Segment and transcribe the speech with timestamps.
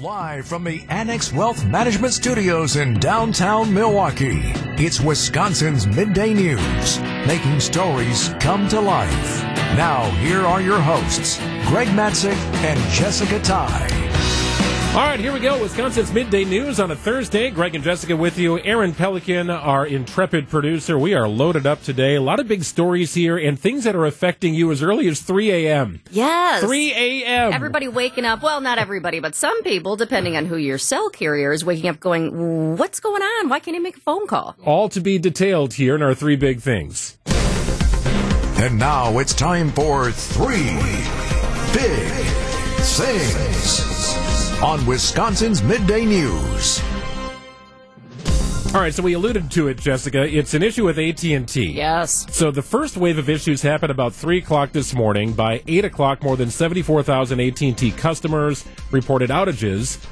[0.00, 4.42] Live from the Annex Wealth Management Studios in downtown Milwaukee,
[4.76, 9.42] it's Wisconsin's Midday News, making stories come to life.
[9.74, 14.05] Now, here are your hosts, Greg Matzek and Jessica Tighe.
[14.96, 15.60] All right, here we go.
[15.60, 17.50] Wisconsin's midday news on a Thursday.
[17.50, 18.58] Greg and Jessica with you.
[18.60, 20.98] Aaron Pelican, our intrepid producer.
[20.98, 22.14] We are loaded up today.
[22.14, 25.20] A lot of big stories here and things that are affecting you as early as
[25.20, 26.00] 3 a.m.
[26.10, 26.64] Yes.
[26.64, 27.52] 3 a.m.
[27.52, 28.42] Everybody waking up.
[28.42, 32.00] Well, not everybody, but some people, depending on who your cell carrier is, waking up
[32.00, 33.50] going, What's going on?
[33.50, 34.56] Why can't he make a phone call?
[34.64, 37.18] All to be detailed here in our three big things.
[37.26, 40.74] And now it's time for three
[41.74, 42.08] big
[42.80, 44.25] things
[44.62, 46.82] on Wisconsin's Midday News.
[48.74, 50.22] All right, so we alluded to it, Jessica.
[50.26, 51.70] It's an issue with AT and T.
[51.70, 52.26] Yes.
[52.30, 55.32] So the first wave of issues happened about three o'clock this morning.
[55.32, 60.04] By eight o'clock, more than seventy-four thousand AT and T customers reported outages,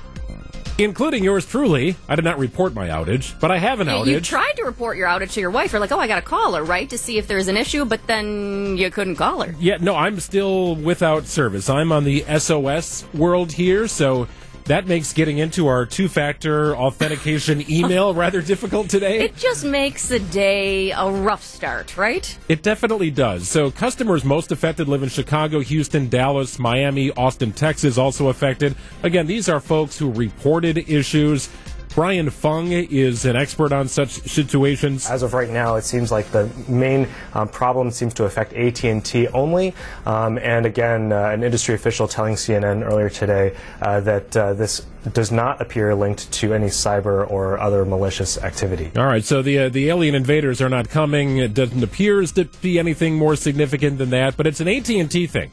[0.79, 1.97] including yours truly.
[2.09, 4.07] I did not report my outage, but I have an outage.
[4.07, 5.73] You tried to report your outage to your wife.
[5.73, 7.85] You're like, oh, I got to call her, right, to see if there's an issue,
[7.85, 9.55] but then you couldn't call her.
[9.59, 11.69] Yeah, no, I'm still without service.
[11.71, 14.29] I'm on the SOS world here, so
[14.67, 19.21] that makes getting into our two factor authentication email rather difficult today.
[19.21, 22.37] It just makes the day a rough start, right?
[22.49, 23.49] It definitely does.
[23.49, 28.75] So, customers most affected live in Chicago, Houston, Dallas, Miami, Austin, Texas, also affected.
[29.03, 31.49] Again, these are folks who reported issues.
[31.95, 35.09] Brian Fung is an expert on such situations.
[35.09, 39.29] As of right now, it seems like the main um, problem seems to affect AT&T
[39.29, 39.73] only.
[40.05, 44.85] Um, and again, uh, an industry official telling CNN earlier today uh, that uh, this
[45.13, 48.91] does not appear linked to any cyber or other malicious activity.
[48.97, 51.37] All right, so the uh, the alien invaders are not coming.
[51.39, 55.53] It doesn't appear to be anything more significant than that, but it's an AT&T thing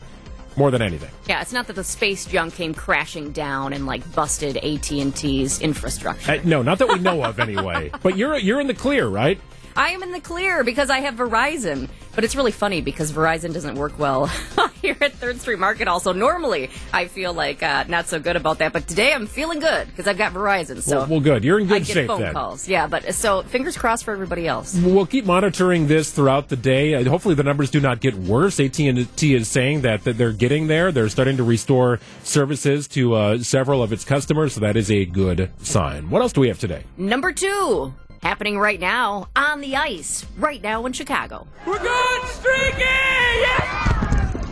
[0.58, 1.10] more than anything.
[1.28, 5.16] Yeah, it's not that the space junk came crashing down and like busted AT and
[5.16, 6.34] T's infrastructure.
[6.34, 7.92] Uh, no, not that we know of anyway.
[8.02, 9.40] But you're you're in the clear, right?
[9.75, 11.89] I am in the clear because I have Verizon.
[12.14, 14.26] But it's really funny because Verizon doesn't work well
[14.82, 15.87] here at Third Street Market.
[15.87, 19.60] Also, normally I feel like uh, not so good about that, but today I'm feeling
[19.60, 20.81] good because I've got Verizon.
[20.81, 21.45] So well, well, good.
[21.45, 22.33] You're in good I get shape phone then.
[22.33, 22.67] calls.
[22.67, 24.76] Yeah, but so fingers crossed for everybody else.
[24.76, 26.95] We'll keep monitoring this throughout the day.
[26.95, 28.60] Uh, hopefully, the numbers do not get worse.
[28.60, 30.92] AT&T is saying that, that they're getting there.
[30.92, 35.05] They're starting to restore services to uh, several of its customers, so that is a
[35.05, 36.10] good sign.
[36.10, 36.83] What else do we have today?
[36.98, 41.48] Number two, happening right now on the ice, right now in Chicago.
[41.65, 42.80] We're going streaking!
[42.82, 44.43] Yeah!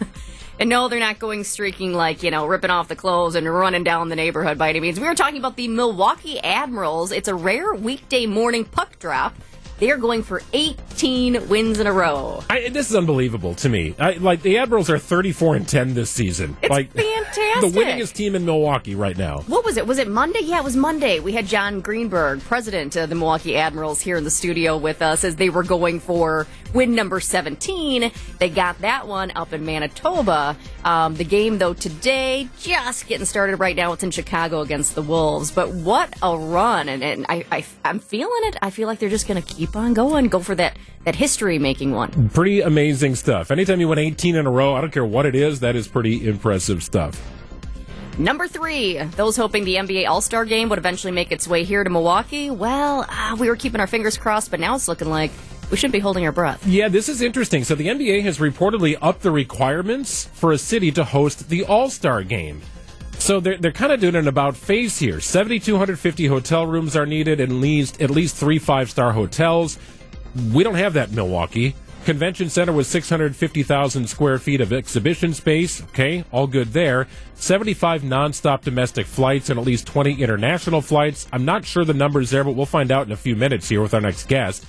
[0.60, 3.84] and no, they're not going streaking like, you know, ripping off the clothes and running
[3.84, 4.98] down the neighborhood by any means.
[4.98, 7.12] We were talking about the Milwaukee Admirals.
[7.12, 9.34] It's a rare weekday morning puck drop
[9.78, 12.42] they are going for 18 wins in a row.
[12.48, 13.94] I, this is unbelievable to me.
[13.98, 16.56] I, like the Admirals are 34 and 10 this season.
[16.62, 17.72] It's like fantastic.
[17.72, 19.40] The winningest team in Milwaukee right now.
[19.46, 19.86] What was it?
[19.86, 20.40] Was it Monday?
[20.42, 21.20] Yeah, it was Monday.
[21.20, 25.24] We had John Greenberg, president of the Milwaukee Admirals, here in the studio with us
[25.24, 28.10] as they were going for win number 17.
[28.38, 30.56] They got that one up in Manitoba.
[30.84, 33.92] Um, the game, though, today, just getting started right now.
[33.92, 35.50] It's in Chicago against the Wolves.
[35.50, 36.88] But what a run.
[36.88, 38.56] And, and I, I, I'm feeling it.
[38.60, 40.28] I feel like they're just going to keep on going.
[40.28, 42.28] Go for that, that history making one.
[42.30, 43.50] Pretty amazing stuff.
[43.50, 45.88] Anytime you win 18 in a row, I don't care what it is, that is
[45.88, 47.20] pretty impressive stuff.
[48.18, 51.82] Number three, those hoping the NBA All Star game would eventually make its way here
[51.82, 52.48] to Milwaukee.
[52.50, 55.32] Well, uh, we were keeping our fingers crossed, but now it's looking like
[55.70, 56.64] we shouldn't be holding our breath.
[56.66, 57.64] Yeah, this is interesting.
[57.64, 61.90] So the NBA has reportedly upped the requirements for a city to host the All
[61.90, 62.62] Star game.
[63.24, 65.18] So they're, they're kind of doing an about face here.
[65.18, 69.78] 7,250 hotel rooms are needed, at least, at least three five star hotels.
[70.52, 71.74] We don't have that in Milwaukee.
[72.04, 75.82] Convention center was 650,000 square feet of exhibition space.
[75.84, 77.08] Okay, all good there.
[77.36, 81.26] 75 nonstop domestic flights and at least 20 international flights.
[81.32, 83.80] I'm not sure the numbers there, but we'll find out in a few minutes here
[83.80, 84.66] with our next guest.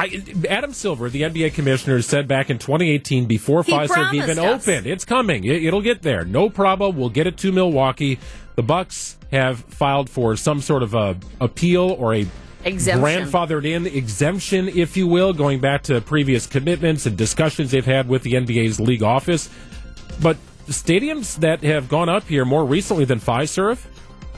[0.00, 4.66] I, Adam Silver, the NBA commissioner, said back in 2018, before he Fiserv even us.
[4.66, 5.44] opened, it's coming.
[5.44, 6.24] It, will get there.
[6.24, 6.96] No problem.
[6.96, 8.18] We'll get it to Milwaukee.
[8.54, 12.26] The Bucks have filed for some sort of a appeal or a
[12.64, 13.04] exemption.
[13.04, 18.08] grandfathered in exemption, if you will, going back to previous commitments and discussions they've had
[18.08, 19.50] with the NBA's league office.
[20.22, 23.84] But stadiums that have gone up here more recently than Fiserv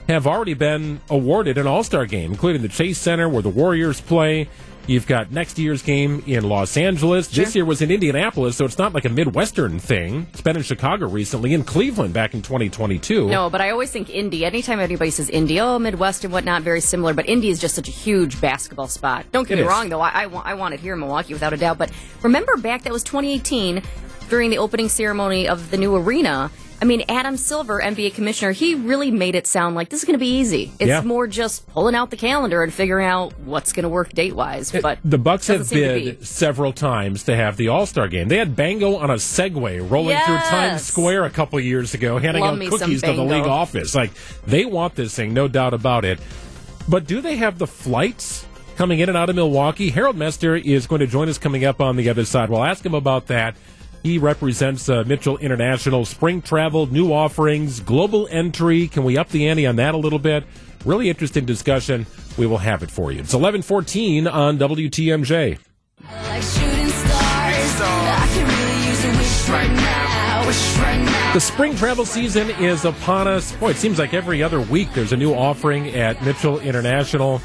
[0.09, 4.00] have already been awarded an All Star game, including the Chase Center where the Warriors
[4.00, 4.49] play.
[4.88, 7.31] You've got next year's game in Los Angeles.
[7.31, 7.44] Sure.
[7.44, 10.26] This year was in Indianapolis, so it's not like a Midwestern thing.
[10.32, 13.29] It's been in Chicago recently, in Cleveland back in 2022.
[13.29, 14.44] No, but I always think Indy.
[14.44, 17.14] Anytime anybody says Indy, oh, Midwest and whatnot, very similar.
[17.14, 19.25] But Indy is just such a huge basketball spot.
[19.31, 19.69] Don't get It me is.
[19.69, 20.00] wrong, though.
[20.00, 21.78] I, I, want, I want it here in Milwaukee without a doubt.
[21.78, 21.93] But
[22.23, 23.82] remember back, that was 2018
[24.28, 26.50] during the opening ceremony of the new arena.
[26.82, 30.14] I mean, Adam Silver, NBA commissioner, he really made it sound like this is going
[30.14, 30.73] to be easy.
[30.81, 31.02] It's Yeah.
[31.02, 34.73] more just pulling out the calendar and figuring out what's going to work date wise.
[34.73, 38.08] But the Bucks have doesn't seem to bid several times to have the All Star
[38.08, 38.26] game.
[38.26, 42.43] They had Bango on a Segway rolling through Times Square a couple years ago, handing
[42.43, 43.94] Love out cookies to the league office.
[43.94, 44.11] Like
[44.44, 46.19] they want this thing, no doubt about it.
[46.88, 48.44] But do they have the flights
[48.76, 49.90] coming in and out of Milwaukee?
[49.90, 52.50] Harold Mester is going to join us coming up on the other side.
[52.50, 53.55] We'll ask him about that.
[54.02, 58.88] He represents uh, Mitchell International spring travel, new offerings, global entry.
[58.88, 60.44] Can we up the ante on that a little bit?
[60.84, 62.06] Really interesting discussion.
[62.37, 63.20] We will have it for you.
[63.20, 65.58] It's 1114 on WTMJ.
[66.02, 67.81] Like shooting stars.
[67.81, 70.46] I could really use a wish right now.
[70.49, 71.32] Wish right now.
[71.34, 73.52] The spring travel season is upon us.
[73.56, 77.40] Boy, it seems like every other week there's a new offering at Mitchell International.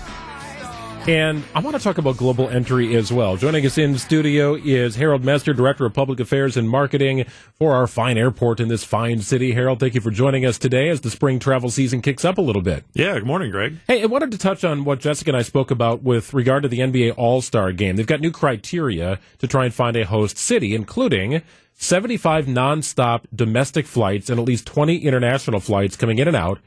[1.07, 3.37] And I want to talk about global entry as well.
[3.37, 7.23] Joining us in studio is Harold Mester, Director of Public Affairs and Marketing
[7.53, 9.53] for our fine airport in this fine city.
[9.53, 12.41] Harold, thank you for joining us today as the spring travel season kicks up a
[12.41, 12.83] little bit.
[12.93, 13.77] Yeah, good morning, Greg.
[13.87, 16.69] Hey, I wanted to touch on what Jessica and I spoke about with regard to
[16.69, 17.95] the NBA All Star game.
[17.95, 21.41] They've got new criteria to try and find a host city, including
[21.75, 26.59] 75 nonstop domestic flights and at least 20 international flights coming in and out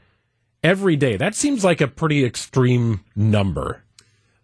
[0.63, 1.15] every day.
[1.15, 3.83] That seems like a pretty extreme number.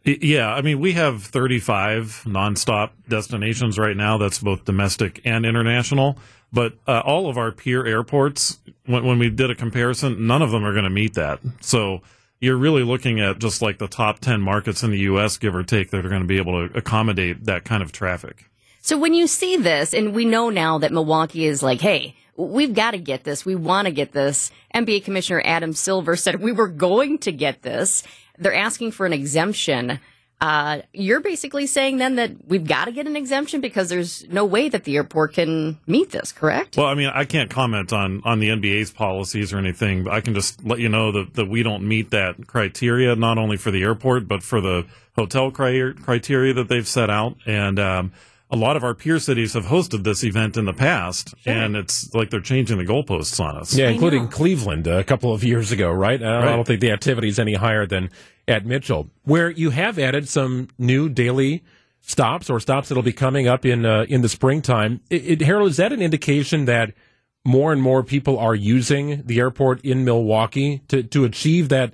[0.07, 4.17] Yeah, I mean, we have 35 nonstop destinations right now.
[4.17, 6.17] That's both domestic and international.
[6.53, 10.51] But uh, all of our peer airports, when, when we did a comparison, none of
[10.51, 11.41] them are going to meet that.
[11.59, 12.01] So
[12.39, 15.63] you're really looking at just like the top 10 markets in the U.S., give or
[15.63, 18.49] take, that are going to be able to accommodate that kind of traffic.
[18.79, 22.73] So when you see this, and we know now that Milwaukee is like, hey, we've
[22.73, 23.45] got to get this.
[23.45, 24.51] We want to get this.
[24.73, 28.03] NBA Commissioner Adam Silver said we were going to get this.
[28.37, 29.99] They're asking for an exemption.
[30.39, 34.45] Uh, you're basically saying then that we've got to get an exemption because there's no
[34.45, 36.77] way that the airport can meet this, correct?
[36.77, 40.21] Well, I mean, I can't comment on, on the NBA's policies or anything, but I
[40.21, 43.71] can just let you know that, that we don't meet that criteria, not only for
[43.71, 44.85] the airport, but for the
[45.15, 47.35] hotel cri- criteria that they've set out.
[47.47, 48.11] And um,
[48.49, 52.13] a lot of our peer cities have hosted this event in the past, and it's
[52.13, 53.75] like they're changing the goalposts on us.
[53.75, 56.21] Yeah, including Cleveland a couple of years ago, right?
[56.21, 58.09] Uh, I don't think the activity is any higher than
[58.47, 61.63] at Mitchell, where you have added some new daily
[62.01, 65.01] stops or stops that'll be coming up in uh, in the springtime.
[65.09, 66.93] It, it, Harold, is that an indication that
[67.43, 71.93] more and more people are using the airport in Milwaukee to, to achieve that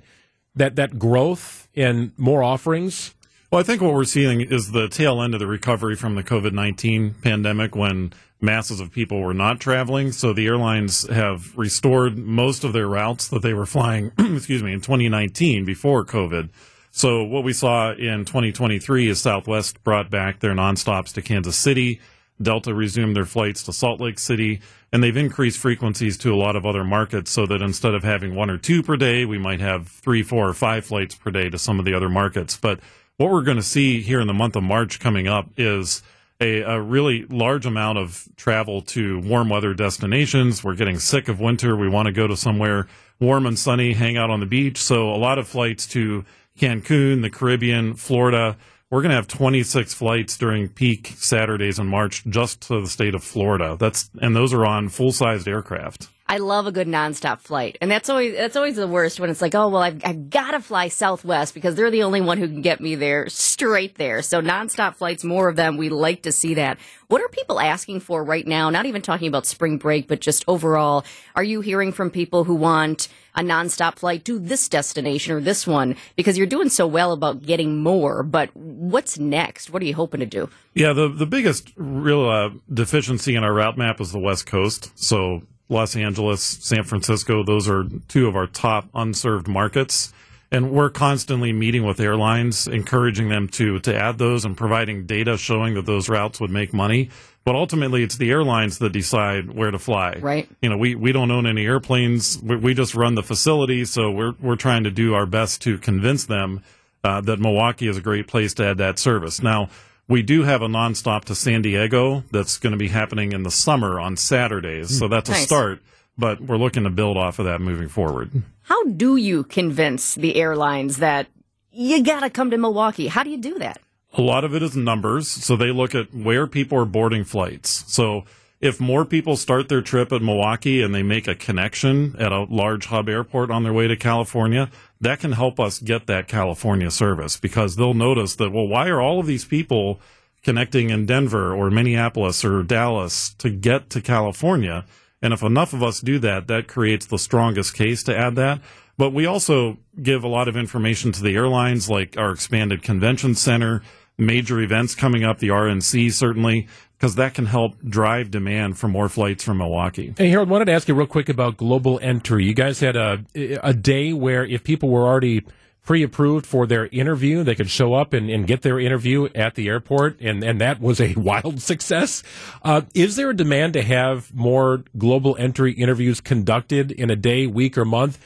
[0.54, 3.13] that that growth and more offerings?
[3.54, 6.24] Well, I think what we're seeing is the tail end of the recovery from the
[6.24, 10.10] COVID 19 pandemic when masses of people were not traveling.
[10.10, 14.72] So the airlines have restored most of their routes that they were flying, excuse me,
[14.72, 16.48] in 2019 before COVID.
[16.90, 22.00] So what we saw in 2023 is Southwest brought back their nonstops to Kansas City.
[22.42, 24.62] Delta resumed their flights to Salt Lake City,
[24.92, 28.34] and they've increased frequencies to a lot of other markets so that instead of having
[28.34, 31.48] one or two per day, we might have three, four, or five flights per day
[31.48, 32.56] to some of the other markets.
[32.56, 32.80] But
[33.16, 36.02] what we're going to see here in the month of March coming up is
[36.40, 40.64] a, a really large amount of travel to warm weather destinations.
[40.64, 41.76] We're getting sick of winter.
[41.76, 42.88] We want to go to somewhere
[43.20, 44.78] warm and sunny, hang out on the beach.
[44.78, 46.24] So a lot of flights to
[46.58, 48.56] Cancun, the Caribbean, Florida.
[48.90, 53.14] We're going to have 26 flights during peak Saturdays in March just to the state
[53.14, 53.76] of Florida.
[53.78, 56.08] That's and those are on full-sized aircraft.
[56.26, 59.42] I love a good nonstop flight, and that's always that's always the worst when it's
[59.42, 62.48] like, oh well, I've, I've got to fly Southwest because they're the only one who
[62.48, 64.22] can get me there straight there.
[64.22, 65.76] So nonstop flights, more of them.
[65.76, 66.78] We like to see that.
[67.08, 68.70] What are people asking for right now?
[68.70, 71.04] Not even talking about spring break, but just overall.
[71.36, 75.66] Are you hearing from people who want a nonstop flight to this destination or this
[75.66, 78.22] one because you're doing so well about getting more?
[78.22, 79.70] But what's next?
[79.70, 80.48] What are you hoping to do?
[80.72, 84.90] Yeah, the the biggest real uh, deficiency in our route map is the West Coast.
[84.94, 90.12] So Los Angeles, San Francisco, those are two of our top unserved markets.
[90.52, 95.36] And we're constantly meeting with airlines, encouraging them to to add those and providing data
[95.36, 97.10] showing that those routes would make money.
[97.44, 100.18] But ultimately, it's the airlines that decide where to fly.
[100.20, 100.48] Right.
[100.62, 102.40] You know, we, we don't own any airplanes.
[102.40, 103.84] We, we just run the facility.
[103.84, 106.62] So we're we're trying to do our best to convince them
[107.02, 109.42] uh, that Milwaukee is a great place to add that service.
[109.42, 109.70] Now,
[110.08, 113.50] we do have a nonstop to San Diego that's going to be happening in the
[113.50, 114.98] summer on Saturdays.
[114.98, 115.80] So that's a start,
[116.18, 118.30] but we're looking to build off of that moving forward.
[118.62, 121.26] How do you convince the airlines that
[121.70, 123.08] you got to come to Milwaukee?
[123.08, 123.80] How do you do that?
[124.12, 125.28] A lot of it is numbers.
[125.28, 127.84] So they look at where people are boarding flights.
[127.92, 128.24] So
[128.60, 132.44] if more people start their trip at Milwaukee and they make a connection at a
[132.44, 134.70] large hub airport on their way to California,
[135.04, 139.00] that can help us get that California service because they'll notice that, well, why are
[139.00, 140.00] all of these people
[140.42, 144.84] connecting in Denver or Minneapolis or Dallas to get to California?
[145.22, 148.60] And if enough of us do that, that creates the strongest case to add that.
[148.96, 153.34] But we also give a lot of information to the airlines, like our expanded convention
[153.34, 153.82] center,
[154.16, 159.08] major events coming up, the RNC certainly, because that can help drive demand for more
[159.08, 160.14] flights from Milwaukee.
[160.16, 162.44] Hey, Harold, wanted to ask you real quick about global entry.
[162.44, 163.24] You guys had a
[163.62, 165.44] a day where if people were already
[165.84, 169.68] pre-approved for their interview, they could show up and, and get their interview at the
[169.68, 172.22] airport, and, and that was a wild success.
[172.62, 177.46] Uh, is there a demand to have more global entry interviews conducted in a day,
[177.46, 178.18] week, or month?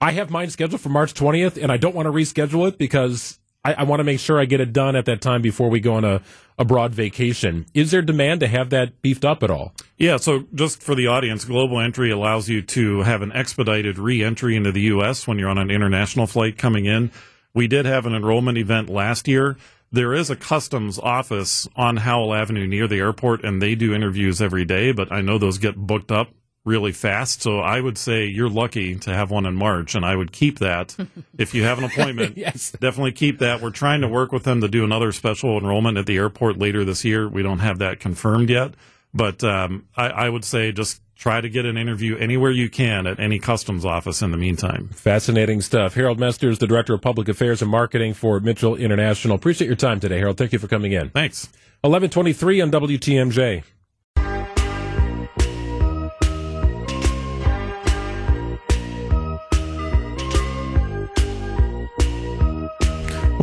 [0.00, 3.40] I have mine scheduled for March 20th, and I don't want to reschedule it because
[3.66, 5.80] I, I want to make sure I get it done at that time before we
[5.80, 6.22] go on a,
[6.56, 7.66] a broad vacation.
[7.74, 9.74] Is there demand to have that beefed up at all?
[9.98, 14.22] Yeah, so just for the audience, Global Entry allows you to have an expedited re
[14.22, 15.26] entry into the U.S.
[15.26, 17.10] when you're on an international flight coming in.
[17.54, 19.56] We did have an enrollment event last year.
[19.90, 24.40] There is a customs office on Howell Avenue near the airport, and they do interviews
[24.40, 26.28] every day, but I know those get booked up
[26.66, 27.40] really fast.
[27.42, 30.58] So I would say you're lucky to have one in March, and I would keep
[30.58, 30.94] that.
[31.38, 32.72] if you have an appointment, Yes.
[32.72, 33.62] definitely keep that.
[33.62, 36.84] We're trying to work with them to do another special enrollment at the airport later
[36.84, 37.28] this year.
[37.28, 38.74] We don't have that confirmed yet,
[39.14, 43.06] but um, I, I would say just try to get an interview anywhere you can
[43.06, 44.88] at any customs office in the meantime.
[44.92, 45.94] Fascinating stuff.
[45.94, 49.34] Harold Mester is the Director of Public Affairs and Marketing for Mitchell International.
[49.36, 50.36] Appreciate your time today, Harold.
[50.36, 51.08] Thank you for coming in.
[51.08, 51.46] Thanks.
[51.80, 53.62] 1123 on WTMJ.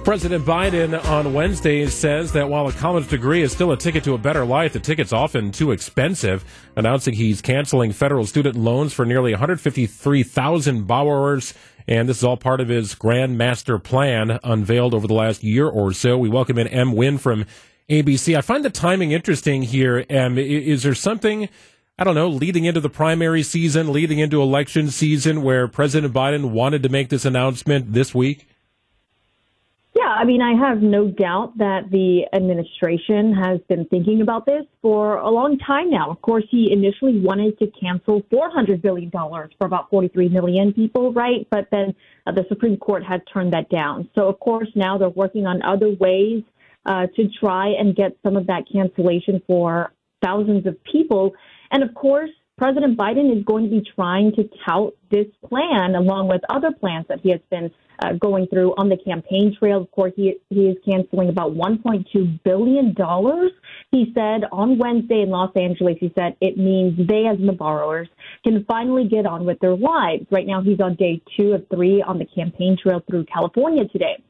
[0.03, 4.13] President Biden on Wednesday says that while a college degree is still a ticket to
[4.13, 6.43] a better life, the ticket's often too expensive,
[6.75, 11.53] announcing he's canceling federal student loans for nearly 153,000 borrowers.
[11.87, 15.69] And this is all part of his Grand Master Plan unveiled over the last year
[15.69, 16.17] or so.
[16.17, 17.45] We welcome in Em Nguyen from
[17.89, 18.37] ABC.
[18.37, 20.05] I find the timing interesting here.
[20.09, 21.47] I- is there something,
[21.97, 26.51] I don't know, leading into the primary season, leading into election season, where President Biden
[26.51, 28.47] wanted to make this announcement this week?
[30.03, 34.63] Yeah, I mean, I have no doubt that the administration has been thinking about this
[34.81, 36.09] for a long time now.
[36.11, 41.47] Of course, he initially wanted to cancel $400 billion for about 43 million people, right?
[41.49, 41.95] But then
[42.27, 44.09] uh, the Supreme Court had turned that down.
[44.13, 46.43] So, of course, now they're working on other ways
[46.85, 51.31] uh, to try and get some of that cancellation for thousands of people.
[51.71, 52.31] And of course,
[52.63, 57.05] President Biden is going to be trying to tout this plan along with other plans
[57.09, 59.81] that he has been uh, going through on the campaign trail.
[59.81, 62.95] Of course, he, he is canceling about $1.2 billion.
[63.91, 68.07] He said on Wednesday in Los Angeles, he said it means they, as the borrowers,
[68.45, 70.25] can finally get on with their lives.
[70.31, 74.23] Right now, he's on day two of three on the campaign trail through California today.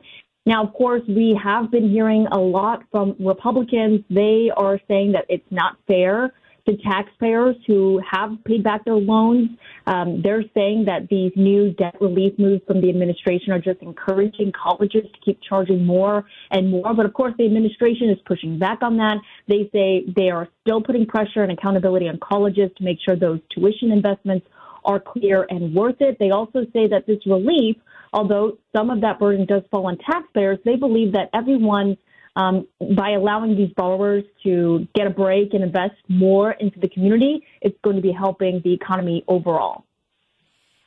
[0.48, 4.04] Now, of course, we have been hearing a lot from Republicans.
[4.10, 6.34] They are saying that it's not fair
[6.66, 9.50] to taxpayers who have paid back their loans.
[9.86, 14.52] Um, they're saying that these new debt relief moves from the administration are just encouraging
[14.52, 16.94] colleges to keep charging more and more.
[16.94, 19.18] But of course, the administration is pushing back on that.
[19.48, 23.40] They say they are still putting pressure and accountability on colleges to make sure those
[23.54, 24.48] tuition investments
[24.86, 26.18] are clear and worth it.
[26.20, 27.78] They also say that this relief,
[28.12, 31.98] although some of that burden does fall on taxpayers, they believe that everyone
[32.36, 37.46] um, by allowing these borrowers to get a break and invest more into the community,
[37.62, 39.86] it's going to be helping the economy overall.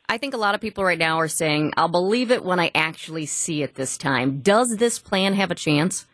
[0.09, 2.71] I think a lot of people right now are saying, I'll believe it when I
[2.75, 4.41] actually see it this time.
[4.41, 6.07] Does this plan have a chance?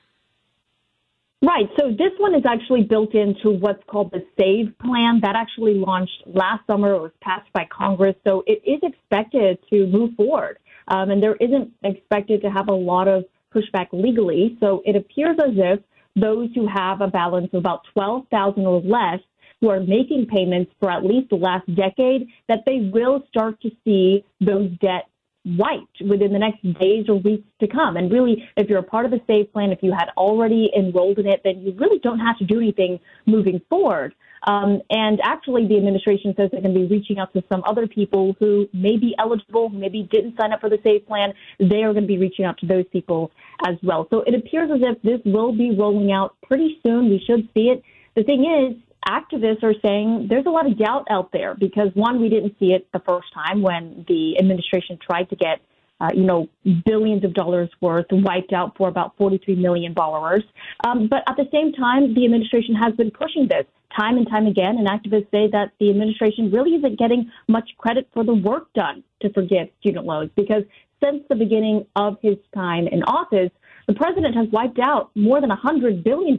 [1.42, 1.68] Right.
[1.78, 6.22] So this one is actually built into what's called the SAVE plan that actually launched
[6.24, 6.94] last summer.
[6.94, 8.14] It was passed by Congress.
[8.24, 10.58] So it is expected to move forward.
[10.86, 13.24] Um, and there isn't expected to have a lot of
[13.54, 14.56] pushback legally.
[14.61, 15.80] So it appears as if
[16.16, 19.21] those who have a balance of about 12,000 or less
[19.61, 23.71] who are making payments for at least the last decade, that they will start to
[23.85, 25.06] see those debts
[25.44, 27.97] wiped within the next days or weeks to come.
[27.97, 31.18] And really, if you're a part of the SAVE plan, if you had already enrolled
[31.18, 34.14] in it, then you really don't have to do anything moving forward.
[34.44, 37.87] Um, and actually, the administration says they're going to be reaching out to some other
[37.87, 41.32] people who may be eligible, who maybe didn't sign up for the SAVE plan.
[41.58, 43.30] They are going to be reaching out to those people
[43.66, 44.06] as well.
[44.11, 47.08] So it appears as if this will be rolling out pretty soon.
[47.08, 47.82] We should see it.
[48.16, 48.76] The thing is,
[49.08, 52.72] activists are saying there's a lot of doubt out there because one, we didn't see
[52.72, 55.61] it the first time when the administration tried to get,
[56.00, 56.49] uh, you know,
[56.84, 60.42] billions of dollars worth wiped out for about 43 million borrowers.
[60.87, 64.46] Um, but at the same time, the administration has been pushing this time and time
[64.46, 68.72] again, and activists say that the administration really isn't getting much credit for the work
[68.75, 70.62] done to forgive student loans because
[71.02, 73.50] since the beginning of his time in office,
[73.87, 76.38] the president has wiped out more than $100 billion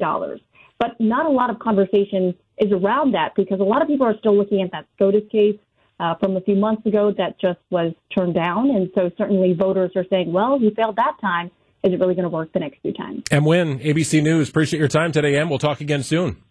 [0.79, 4.17] but not a lot of conversation is around that because a lot of people are
[4.19, 5.57] still looking at that SCOTUS case
[5.99, 8.69] uh, from a few months ago that just was turned down.
[8.69, 11.51] And so certainly voters are saying, well, he failed that time.
[11.83, 13.23] Is it really going to work the next few times?
[13.31, 16.41] And when ABC News, appreciate your time today, and We'll talk again soon.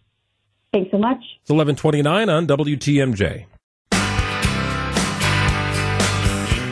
[0.73, 1.19] Thanks so much.
[1.41, 3.45] It's 1129 on WTMJ.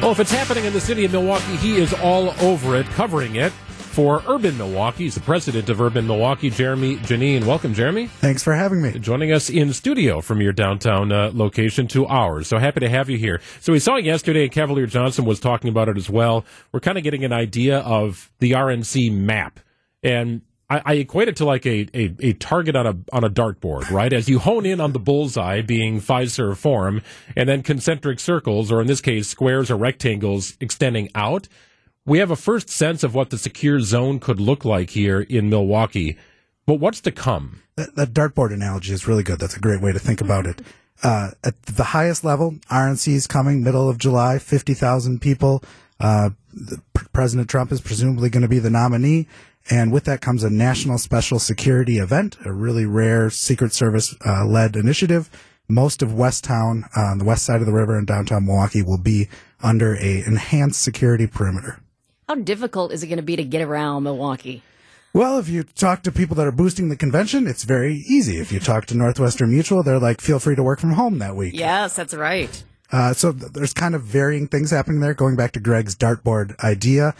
[0.04, 3.36] Oh, if it's happening in the city of Milwaukee, he is all over it, covering
[3.36, 5.04] it for Urban Milwaukee.
[5.04, 7.46] He's the president of Urban Milwaukee, Jeramey Jannene.
[7.46, 8.10] Welcome, Jeramey.
[8.10, 8.98] Thanks for having me.
[8.98, 12.48] Joining us in studio from your downtown uh, location to ours.
[12.48, 13.40] So happy to have you here.
[13.60, 16.44] So we saw yesterday, and Cavalier Johnson was talking about it as well.
[16.72, 19.60] We're kind of getting an idea of the RNC map.
[20.02, 23.30] And I, I equate it to like a, a, a target on a on a
[23.30, 24.14] dartboard, right?
[24.14, 27.02] As you hone in on the bullseye being Fiserv Forum,
[27.36, 31.50] and then concentric circles, or in this case, squares or rectangles extending out.
[32.06, 35.50] We have a first sense of what the secure zone could look like here in
[35.50, 36.18] Milwaukee.
[36.66, 37.62] But what's to come?
[37.76, 39.40] That, that dartboard analogy is really good.
[39.40, 40.62] That's a great way to think about it.
[41.04, 45.64] Uh, at the highest level, RNC is coming middle of July, 50,000 people.
[46.00, 46.32] Uh,
[47.14, 49.28] President Trump is presumably going to be the nominee.
[49.70, 54.46] And with that comes a national special security event, a really rare Secret Service uh,
[54.46, 55.30] led initiative.
[55.68, 58.98] Most of Westown, uh, on the west side of the river in downtown Milwaukee, will
[58.98, 59.30] be
[59.64, 61.80] under a enhanced security perimeter.
[62.28, 64.64] How difficult is it going to be to get around Milwaukee?
[65.14, 68.40] Well, if you talk to people that are boosting the convention, it's very easy.
[68.40, 71.36] If you talk to Northwestern Mutual, they're like, feel free to work from home that
[71.36, 71.54] week.
[71.54, 72.64] Yes, that's right.
[72.92, 75.14] Uh, so th- there's kind of varying things happening there.
[75.14, 77.14] Going back to Greg's dartboard idea,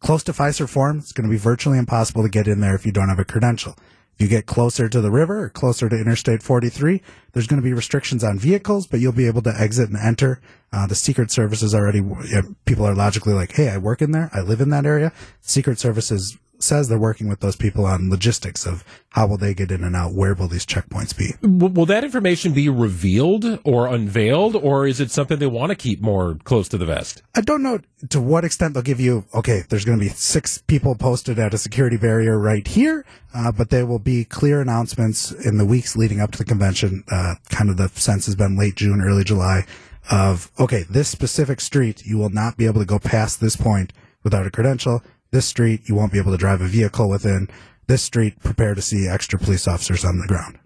[0.00, 2.86] close to Fiserv Forum, it's going to be virtually impossible to get in there if
[2.86, 3.76] you don't have a credential.
[4.14, 7.64] If you get closer to the river or closer to Interstate 43, there's going to
[7.64, 10.40] be restrictions on vehicles, but you'll be able to exit and enter.
[10.72, 14.12] Uh, the Secret Service is already, yeah, people are logically like, hey, I work in
[14.12, 15.12] there, I live in that area.
[15.42, 19.70] Secret Services says they're working with those people on logistics of how will they get
[19.70, 21.32] in and out, where will these checkpoints be.
[21.42, 25.76] W- will that information be revealed or unveiled, or is it something they want to
[25.76, 27.22] keep more close to the vest?
[27.34, 30.58] I don't know to what extent they'll give you, okay, there's going to be six
[30.58, 33.04] people posted at a security barrier right here,
[33.34, 37.04] uh, but there will be clear announcements in the weeks leading up to the convention.
[37.10, 39.64] Uh, kind of the sense has been late June, early July
[40.10, 43.92] of, okay, this specific street, you will not be able to go past this point
[44.22, 45.02] without a credential.
[45.30, 47.48] This street, you won't be able to drive a vehicle within.
[47.86, 50.58] This street, prepare to see extra police officers on the ground.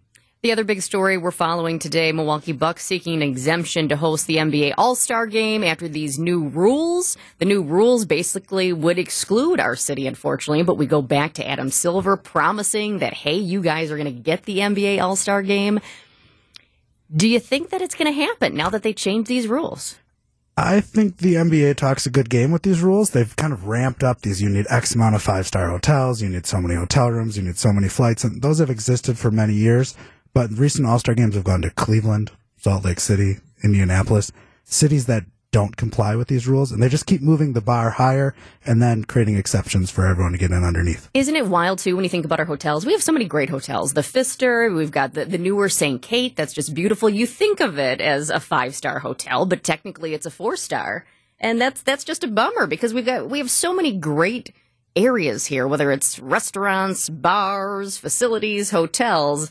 [0.42, 4.36] The other big story we're following today Milwaukee Bucks seeking an exemption to host the
[4.36, 7.18] NBA All Star game after these new rules.
[7.36, 11.70] The new rules basically would exclude our city, unfortunately, but we go back to Adam
[11.70, 15.78] Silver promising that, hey, you guys are going to get the NBA All Star game.
[17.14, 19.99] Do you think that it's going to happen now that they changed these rules?
[20.62, 23.10] I think the NBA talks a good game with these rules.
[23.10, 24.42] They've kind of ramped up these.
[24.42, 26.20] You need X amount of five star hotels.
[26.20, 27.38] You need so many hotel rooms.
[27.38, 28.24] You need so many flights.
[28.24, 29.96] And those have existed for many years.
[30.34, 34.32] But recent All Star games have gone to Cleveland, Salt Lake City, Indianapolis,
[34.64, 36.70] cities that don't comply with these rules.
[36.70, 38.34] And they just keep moving the bar higher
[38.64, 41.08] and then creating exceptions for everyone to get in underneath.
[41.14, 42.86] Isn't it wild too when you think about our hotels?
[42.86, 43.92] We have so many great hotels.
[43.92, 46.00] The Pfister, we've got the, the newer St.
[46.00, 47.08] Kate, that's just beautiful.
[47.08, 51.04] You think of it as a five star hotel, but technically it's a four star.
[51.40, 54.54] And that's that's just a bummer because we've got we have so many great
[54.94, 59.50] areas here, whether it's restaurants, bars, facilities, hotels.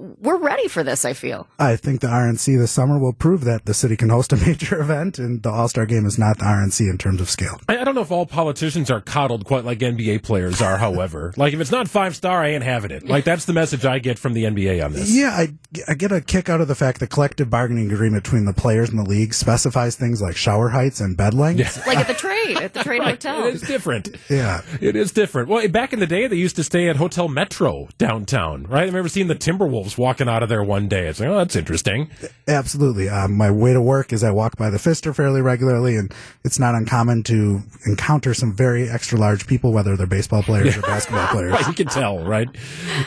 [0.00, 1.46] We're ready for this, I feel.
[1.58, 4.80] I think the RNC this summer will prove that the city can host a major
[4.80, 7.60] event, and the All Star game is not the RNC in terms of scale.
[7.68, 11.34] I, I don't know if all politicians are coddled quite like NBA players are, however.
[11.36, 13.06] like, if it's not five star, I ain't having it.
[13.06, 15.10] Like, that's the message I get from the NBA on this.
[15.14, 15.54] Yeah, I,
[15.86, 18.88] I get a kick out of the fact the collective bargaining agreement between the players
[18.90, 21.86] and the league specifies things like shower heights and bed lengths.
[21.86, 23.46] Like at the trade, at the trade hotel.
[23.46, 24.16] It is different.
[24.28, 24.62] Yeah.
[24.80, 25.48] It is different.
[25.48, 28.82] Well, back in the day, they used to stay at Hotel Metro downtown, right?
[28.82, 31.06] I remember seeing the Timberwolves walking out of there one day.
[31.06, 32.10] It's like, oh, that's interesting.
[32.48, 33.08] Absolutely.
[33.08, 36.12] Um, my way to work is I walk by the Pfister fairly regularly, and
[36.44, 40.82] it's not uncommon to encounter some very extra large people, whether they're baseball players or
[40.82, 41.52] basketball players.
[41.52, 42.48] Right, you can tell, right?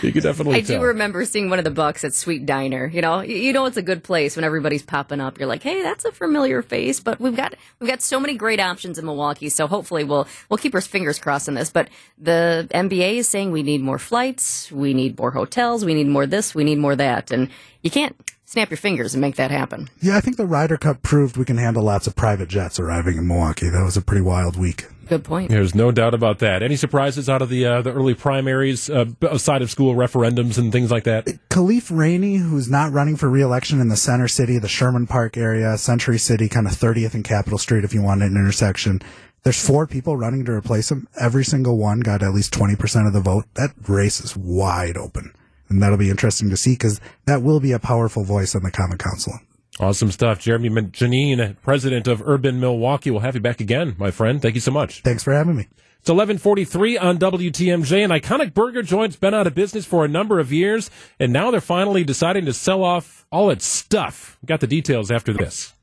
[0.01, 0.79] You can definitely I tell.
[0.79, 2.87] do remember seeing one of the Bucks at Sweet Diner.
[2.87, 5.39] You know, you know it's a good place when everybody's popping up.
[5.39, 6.99] You're like, hey, that's a familiar face.
[6.99, 9.49] But we've got we've got so many great options in Milwaukee.
[9.49, 11.69] So hopefully we'll we'll keep our fingers crossed on this.
[11.69, 16.07] But the NBA is saying we need more flights, we need more hotels, we need
[16.07, 17.49] more this, we need more of that, and
[17.81, 19.89] you can't snap your fingers and make that happen.
[19.99, 23.17] Yeah, I think the Ryder Cup proved we can handle lots of private jets arriving
[23.17, 23.69] in Milwaukee.
[23.69, 24.85] That was a pretty wild week.
[25.07, 25.49] Good point.
[25.49, 26.63] There's no doubt about that.
[26.63, 30.71] Any surprises out of the uh, the early primaries, uh, aside of school referendums and
[30.71, 31.25] things like that?
[31.49, 35.77] Khalif Rainey, who's not running for reelection in the center city, the Sherman Park area,
[35.77, 39.01] Century City, kind of 30th and Capitol Street if you want an intersection.
[39.43, 41.07] There's four people running to replace him.
[41.19, 43.45] Every single one got at least 20% of the vote.
[43.55, 45.33] That race is wide open.
[45.73, 48.69] And that'll be interesting to see because that will be a powerful voice on the
[48.69, 49.33] Common Council.
[49.79, 50.39] Awesome stuff.
[50.39, 54.39] Jeramey Jannene, president of Urban Milwaukee, We'll have you back again, my friend.
[54.39, 55.01] Thank you so much.
[55.01, 55.67] Thanks for having me.
[55.99, 58.03] It's 1143 on WTMJ.
[58.03, 61.49] An iconic burger joint's been out of business for a number of years, and now
[61.49, 64.37] they're finally deciding to sell off all its stuff.
[64.45, 65.73] Got the details after this.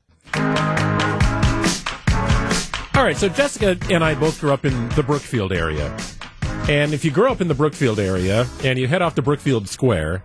[2.95, 5.97] All right, so Jessica and I both grew up in the Brookfield area.
[6.69, 9.67] And if you grow up in the Brookfield area and you head off to Brookfield
[9.67, 10.23] Square,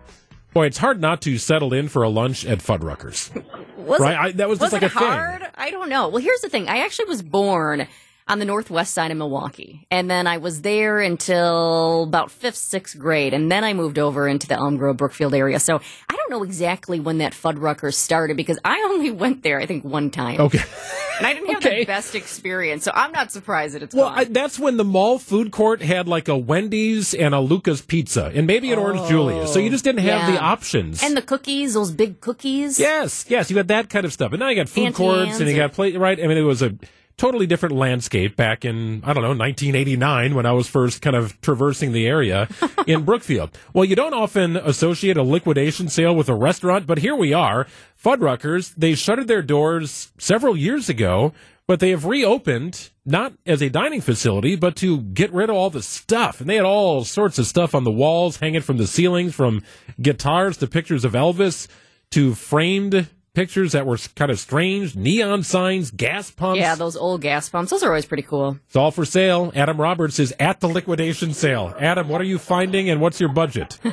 [0.55, 3.35] boy, it's hard not to settle in for a lunch at Fuddruckers.
[3.79, 4.99] Was Right, it, I- that was just it like a thing.
[5.09, 5.43] hard?
[5.57, 6.09] I don't know.
[6.09, 6.69] Well, here's the thing.
[6.69, 7.89] I actually was born
[8.29, 12.99] on the northwest side of Milwaukee, and then I was there until about fifth, sixth
[12.99, 15.59] grade, and then I moved over into the Elm Grove Brookfield area.
[15.61, 19.67] So I don't know exactly when that Fuddruckers started because I only went there, I
[19.67, 20.59] think, one time, Okay.
[21.19, 21.81] and I didn't have Okay.
[21.81, 22.85] the best experience.
[22.85, 24.19] So I'm not surprised that it's Well, gone.
[24.19, 28.31] I, that's when the mall food court had like a Wendy's and a Luca's Pizza
[28.35, 29.53] and maybe an Orange Julius.
[29.53, 30.45] So you just didn't have the oh.
[30.45, 31.03] options.
[31.03, 32.79] and the cookies, those big cookies.
[32.79, 34.33] yes, yes, you had that kind of stuff.
[34.33, 36.19] And now you got food Auntie courts Anne's and you or- got play right.
[36.23, 36.75] I mean, it was a
[37.19, 41.41] totally different landscape back in I don't know 1989 when I was first kind of
[41.41, 42.49] traversing the area
[42.87, 43.57] in Brookfield.
[43.73, 47.67] Well, you don't often associate a liquidation sale with a restaurant, but here we are.
[48.03, 51.33] Fuddruckers they shuttered their doors several years ago.
[51.69, 55.69] But they have reopened not as a dining facility, but to get rid of all
[55.69, 56.41] the stuff.
[56.41, 59.65] And they had all sorts of stuff on the walls, hanging from the ceilings, from
[60.01, 61.67] guitars to pictures of Elvis
[62.13, 66.59] to framed pictures that were kind of strange, neon signs, gas pumps.
[66.59, 67.71] Yeah, those old gas pumps.
[67.71, 68.59] Those are always pretty cool.
[68.67, 69.53] it's all for sale.
[69.55, 71.75] Adam Roberts is at the liquidation sale.
[71.79, 73.79] Adam, what are you finding and what's your budget?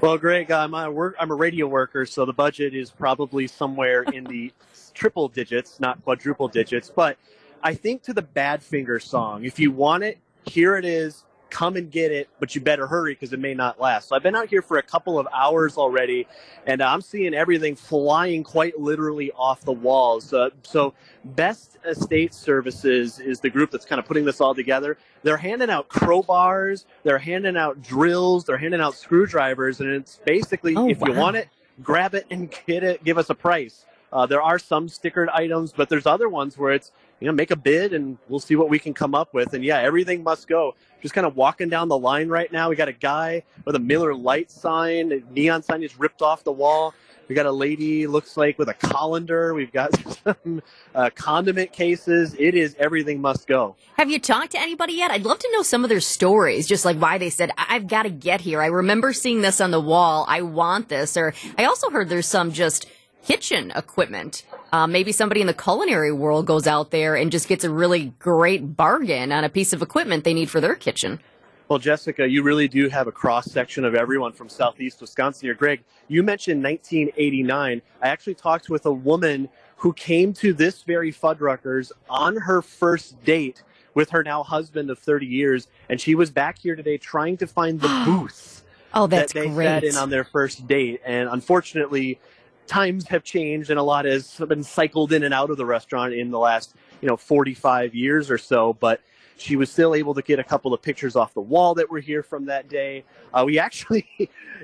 [0.00, 1.14] Well, Greg, I'm a work.
[1.18, 4.52] I'm a radio worker, so the budget is probably somewhere in the
[4.94, 6.90] triple digits, not quadruple digits.
[6.94, 7.16] But
[7.62, 11.24] I think to the Badfinger song, if you want it, here it is.
[11.54, 14.08] Come and get it, but you better hurry because it may not last.
[14.08, 16.26] So I've been out here for a couple of hours already,
[16.66, 20.32] and I'm seeing everything flying quite literally off the walls.
[20.32, 24.98] Uh, so Best Estate Services is the group that's kind of putting this all together.
[25.22, 30.74] They're handing out crowbars, they're handing out drills, they're handing out screwdrivers, and it's basically
[30.76, 31.48] Oh, if you want it,
[31.84, 33.04] grab it and get it.
[33.04, 33.86] Give us a price.
[34.14, 37.50] Uh, there are some stickered items, but there's other ones where it's you know make
[37.50, 39.52] a bid and we'll see what we can come up with.
[39.54, 40.76] And yeah, everything must go.
[41.02, 42.70] Just kind of walking down the line right now.
[42.70, 46.44] We got a guy with a Miller Lite sign, a neon sign just ripped off
[46.44, 46.94] the wall.
[47.28, 49.54] We got a lady looks like with a colander.
[49.54, 49.90] We've got
[50.24, 50.62] some
[50.94, 52.36] uh, condiment cases.
[52.38, 53.76] It is everything must go.
[53.96, 55.10] Have you talked to anybody yet?
[55.10, 58.02] I'd love to know some of their stories, just like why they said, I've got
[58.02, 58.60] to get here.
[58.60, 60.26] I remember seeing this on the wall.
[60.28, 61.16] I want this.
[61.16, 62.86] Or I also heard there's some just
[63.24, 64.44] kitchen equipment.
[64.72, 68.12] Uh, maybe somebody in the culinary world goes out there and just gets a really
[68.18, 71.20] great bargain on a piece of equipment they need for their kitchen.
[71.68, 75.54] Well, Jessica, you really do have a cross section of everyone from Southeast Wisconsin here.
[75.54, 77.80] Greg, you mentioned 1989.
[78.02, 83.22] I actually talked with a woman who came to this very Fuddruckers on her first
[83.24, 83.62] date
[83.94, 87.46] with her now husband of 30 years, and she was back here today trying to
[87.46, 88.62] find the booth
[88.96, 89.66] Oh, that's that they great.
[89.66, 91.00] sat in on their first date.
[91.04, 92.20] And unfortunately,
[92.66, 96.14] times have changed, and a lot has been cycled in and out of the restaurant
[96.14, 98.72] in the last, you know, 45 years or so.
[98.74, 99.00] But
[99.36, 102.00] she was still able to get a couple of pictures off the wall that were
[102.00, 103.04] here from that day.
[103.32, 104.06] Uh, we actually,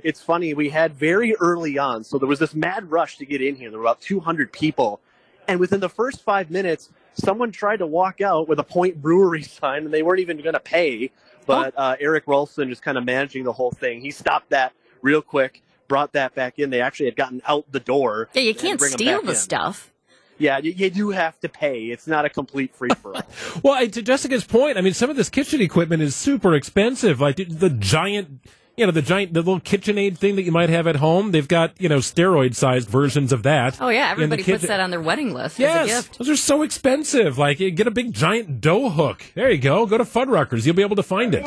[0.02, 3.42] it's funny, we had very early on, so there was this mad rush to get
[3.42, 3.70] in here.
[3.70, 5.00] There were about 200 people.
[5.48, 9.42] And within the first five minutes, someone tried to walk out with a Point Brewery
[9.42, 11.10] sign, and they weren't even going to pay.
[11.46, 14.00] But uh, Eric Rolson is kind of managing the whole thing.
[14.00, 16.70] He stopped that real quick, brought that back in.
[16.70, 18.28] They actually had gotten out the door.
[18.32, 19.36] Yeah, you can't steal the in.
[19.36, 19.92] stuff.
[20.38, 21.86] Yeah, you, you do have to pay.
[21.86, 23.22] It's not a complete free for all.
[23.62, 27.20] Well, to Jessica's point, I mean, some of this kitchen equipment is super expensive.
[27.20, 28.40] Like the, the giant,
[28.80, 31.30] you know, the giant, the little KitchenAid thing that you might have at home.
[31.30, 33.80] They've got, you know, steroid-sized versions of that.
[33.80, 34.10] Oh, yeah.
[34.10, 34.68] Everybody puts kitchen.
[34.68, 36.18] that on their wedding list Yes, as a gift.
[36.18, 37.38] those are so expensive.
[37.38, 39.22] Like, you get a big giant dough hook.
[39.34, 39.86] There you go.
[39.86, 40.66] Go to Fuddruckers.
[40.66, 41.44] You'll be able to find it.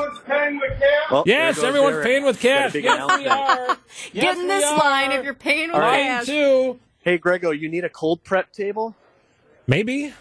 [1.12, 2.06] Well, Yes, there goes everyone's Eric.
[2.06, 2.76] paying with cash.
[2.76, 2.84] Oh, yes,
[3.18, 3.28] we announcement.
[3.28, 3.68] are.
[4.14, 6.02] Get Yes, in this line if you're paying with right.
[6.04, 6.26] cash.
[6.28, 6.80] Too.
[7.00, 8.96] Hey, Grego, you need a cold prep table?
[9.68, 10.14] Maybe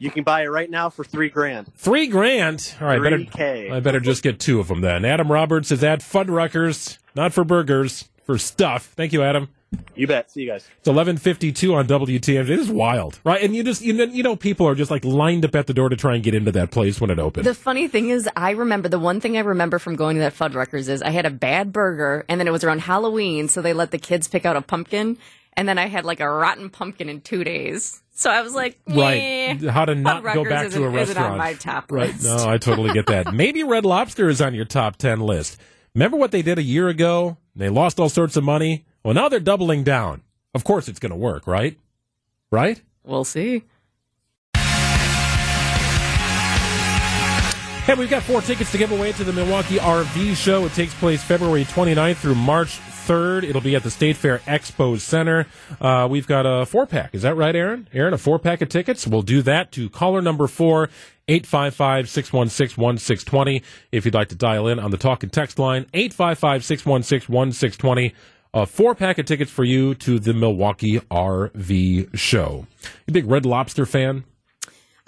[0.00, 1.72] You can buy it right now for three grand.
[1.76, 2.74] three grand.
[2.80, 3.18] All right, better.
[3.18, 3.70] 3K.
[3.70, 5.04] I better just get two of them then.
[5.04, 8.86] Adam Roberts is at Fuddruckers, not for burgers, for stuff.
[8.96, 9.50] Thank you, Adam.
[9.94, 10.30] You bet.
[10.30, 10.66] See you guys.
[10.78, 12.40] It's eleven fifty two on WTMJ.
[12.40, 13.42] It is is wild, right?
[13.42, 15.74] And you just you know, you know people are just like lined up at the
[15.74, 17.46] door to try and get into that place when it opens.
[17.46, 20.34] The funny thing is, I remember the one thing I remember from going to that
[20.34, 23.74] Fuddruckers is I had a bad burger, and then it was around Halloween, so they
[23.74, 25.18] let the kids pick out a pumpkin,
[25.52, 28.02] and then I had like a rotten pumpkin in two days.
[28.12, 29.60] So I was like, right?
[29.62, 31.32] How to not go back to a restaurant?
[31.32, 32.12] on my top right?
[32.12, 32.24] list.
[32.24, 33.32] No, I totally get that.
[33.34, 35.58] Maybe Red Lobster is on your top ten list.
[35.94, 37.36] Remember what they did a year ago?
[37.56, 38.84] they lost all sorts of money.
[39.04, 40.22] Well, now they're doubling down.
[40.54, 41.78] Of course, it's going to work, right?
[42.50, 42.80] Right?
[43.04, 43.64] We'll see.
[47.86, 50.64] Hey, we've got four tickets to give away to the Milwaukee RV show.
[50.64, 53.44] It takes place February 29th through March 3rd.
[53.44, 55.46] It'll be at the State Fair Expo Center.
[55.80, 57.14] Uh, we've got a four pack.
[57.14, 57.88] Is that right, Aaron?
[57.92, 59.06] Aaron, a four pack of tickets?
[59.06, 60.90] We'll do that to caller number four,
[61.28, 63.62] 855 616 1620.
[63.92, 68.14] If you'd like to dial in on the talk and text line, 855 616 1620.
[68.52, 72.66] A four pack of tickets for you to the Milwaukee RV show.
[73.06, 74.24] You big Red Lobster fan?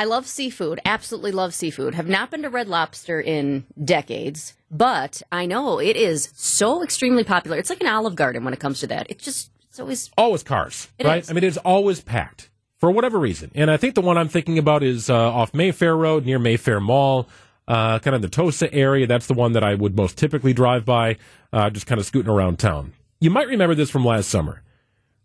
[0.03, 0.81] I love seafood.
[0.85, 1.95] Absolutely love seafood.
[1.95, 7.23] Have not been to Red Lobster in decades, but I know it is so extremely
[7.23, 7.57] popular.
[7.57, 9.07] It's like an Olive Garden when it comes to that.
[9.09, 11.23] It's just it's always always cars, It right?
[11.23, 11.31] is.
[11.31, 13.53] I mean, it's always packed for whatever reason.
[13.55, 16.81] And I think the one I'm thinking about is uh, off Mayfair Road near Mayfair
[16.81, 17.29] Mall,
[17.69, 19.07] uh, kind of the Tosa area.
[19.07, 21.17] That's the one that I would most typically drive by,
[21.53, 22.93] uh, just kind of scooting around town.
[23.21, 24.63] You might remember this from last summer.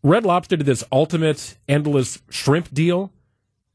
[0.04, 3.12] Red Lobster did this ultimate endless shrimp deal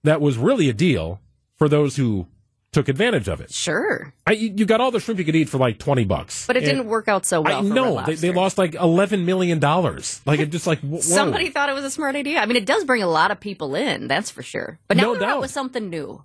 [0.05, 1.21] that was really a deal
[1.57, 2.27] for those who
[2.73, 3.53] took advantage of it.
[3.53, 6.47] sure, I, you got all the shrimp you could eat for like 20 bucks.
[6.47, 7.59] but it And didn't work out so well.
[7.59, 8.03] I know.
[8.07, 9.61] They, they lost like $11 million.
[9.61, 11.01] Like, it just like, whoa.
[11.01, 12.39] Somebody thought it was a smart idea.
[12.41, 14.79] I mean, it does bring a lot of people in, that's for sure.
[14.89, 15.29] But now No we're doubt.
[15.37, 16.25] out with something new.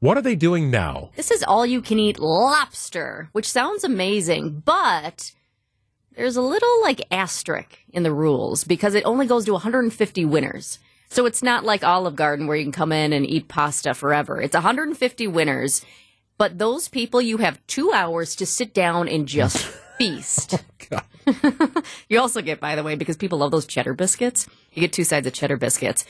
[0.00, 1.10] What are they doing now?
[1.16, 5.32] This is all you can eat lobster, which sounds amazing, but
[6.16, 10.78] there's a little like asterisk in the rules because it only goes to 150 winners.
[11.08, 14.40] So it's not like Olive Garden where you can come in and eat pasta forever.
[14.40, 15.84] It's 150 winners,
[16.36, 19.56] but those people you have two hours to sit down and just
[19.98, 20.62] feast.
[20.92, 21.00] Oh,
[22.08, 25.04] you also get, by the way, because people love those cheddar biscuits, you get two
[25.04, 26.04] sides of cheddar biscuits.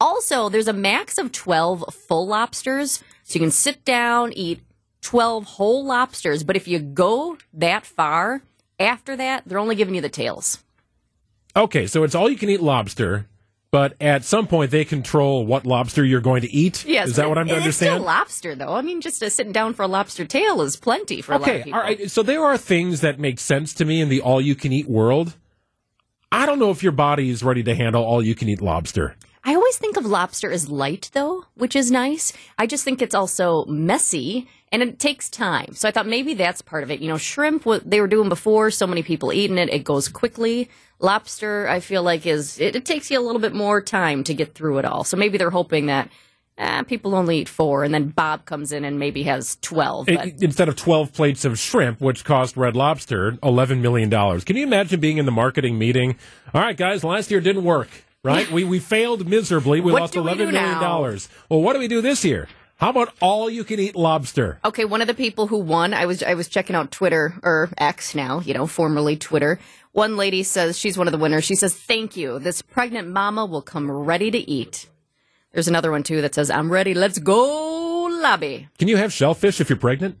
[0.00, 4.60] Also, there's a max of 12 full lobsters, so you can sit down, eat
[5.02, 6.42] 12 whole lobsters.
[6.42, 8.42] But if you go that far,
[8.80, 10.62] after that, they're only giving you the tails.
[11.54, 13.26] Okay, so it's all you can eat lobster,
[13.72, 16.84] but at some point they control what lobster you're going to eat.
[16.84, 18.74] Yes, Is that what I'm to It's still lobster, though.
[18.74, 21.48] I mean, just uh, sitting down for a lobster tail is plenty for a lot
[21.48, 22.10] of Okay, all right.
[22.10, 24.86] So there are things that make sense to me in the all you can eat
[24.86, 25.36] world.
[26.30, 29.16] I don't know if your body is ready to handle all you can eat lobster.
[29.42, 32.32] I always think of lobster as light, though, which is nice.
[32.58, 35.74] I just think it's also messy and it takes time.
[35.74, 37.00] So I thought maybe that's part of it.
[37.00, 40.08] You know, shrimp, what they were doing before, so many people eating it, it goes
[40.08, 40.68] quickly.
[40.98, 44.34] Lobster, I feel like is it, it takes you a little bit more time to
[44.34, 45.04] get through it all.
[45.04, 46.08] So maybe they're hoping that
[46.58, 50.06] eh, people only eat four, and then Bob comes in and maybe has twelve.
[50.06, 54.10] But It- instead of 12 plates of shrimp, which cost Red Lobster $11 million.
[54.40, 56.16] Can you imagine being in the marketing meeting?
[56.54, 57.88] All right, guys, last year didn't work,
[58.22, 58.50] right?
[58.56, 59.80] we, we failed miserably.
[59.80, 61.28] We What lost do we eleven do million dollars.
[61.50, 62.48] Well, what do we do this year?
[62.82, 64.58] How about all you can eat lobster?
[64.64, 67.70] Okay, one of the people who won, I was I was checking out Twitter or
[67.78, 69.60] X now, you know, formerly Twitter.
[69.92, 71.44] One lady says she's one of the winners.
[71.44, 72.40] She says, "Thank you.
[72.40, 74.88] This pregnant mama will come ready to eat."
[75.52, 76.92] There's another one too that says, "I'm ready.
[76.92, 80.18] Let's go, lobby." Can you have shellfish if you're pregnant?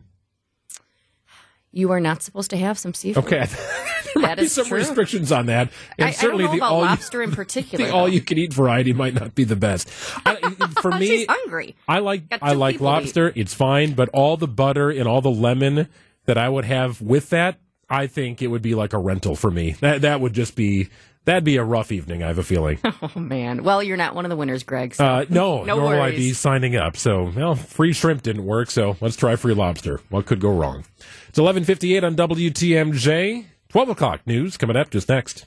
[1.72, 3.24] You are not supposed to have some seafood.
[3.24, 3.44] Okay.
[4.16, 4.78] that is some true.
[4.78, 5.70] restrictions on that.
[5.98, 7.86] And I, I certainly know the all lobster you, in particular.
[7.86, 9.88] The all you can eat variety might not be the best.
[10.26, 10.36] I,
[10.82, 11.76] for me, She's hungry.
[11.88, 12.84] I like I like to eat.
[12.84, 13.32] lobster.
[13.34, 15.88] It's fine, but all the butter and all the lemon
[16.26, 17.58] that I would have with that,
[17.90, 19.72] I think it would be like a rental for me.
[19.80, 20.88] That that would just be
[21.24, 22.22] that'd be a rough evening.
[22.22, 22.78] I have a feeling.
[23.14, 23.64] Oh man.
[23.64, 24.94] Well, you're not one of the winners, Greg.
[24.94, 26.16] so- Uh, no, No nor will I worries.
[26.18, 26.96] be signing up.
[26.96, 28.70] So, well, free shrimp didn't work.
[28.70, 30.00] So let's try free lobster.
[30.08, 30.84] What could go wrong?
[31.28, 33.46] It's eleven fifty eight on WTMJ.
[33.72, 35.46] Twelve o'clock news coming up just next.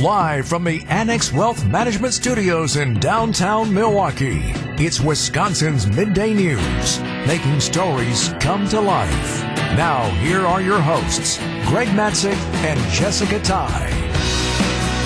[0.00, 4.38] Live from the Annex Wealth Management Studios in downtown Milwaukee,
[4.78, 9.42] it's Wisconsin's Midday News, making stories come to life.
[9.74, 14.05] Now, here are your hosts, Greg Matzek and Jessica Tighe.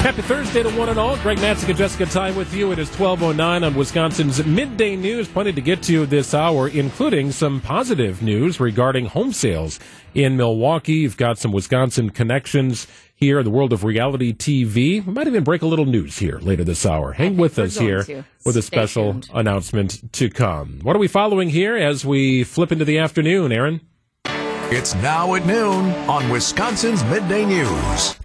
[0.00, 1.16] Happy Thursday to one and all.
[1.18, 2.72] Greg Matzek and Jessica Tighe with you.
[2.72, 5.28] It is 12.09 on Wisconsin's Midday News.
[5.28, 9.78] Plenty to get to this hour, including some positive news regarding home sales
[10.14, 10.94] in Milwaukee.
[10.94, 15.04] You've got some Wisconsin connections here in the world of reality TV.
[15.04, 17.12] We might even break a little news here later this hour.
[17.12, 18.24] Hang with us here to.
[18.46, 19.28] with a Stay special tuned.
[19.34, 20.80] announcement to come.
[20.82, 23.82] What are we following here as we flip into the afternoon, Aaron?
[24.24, 28.16] It's now at noon on Wisconsin's Midday News.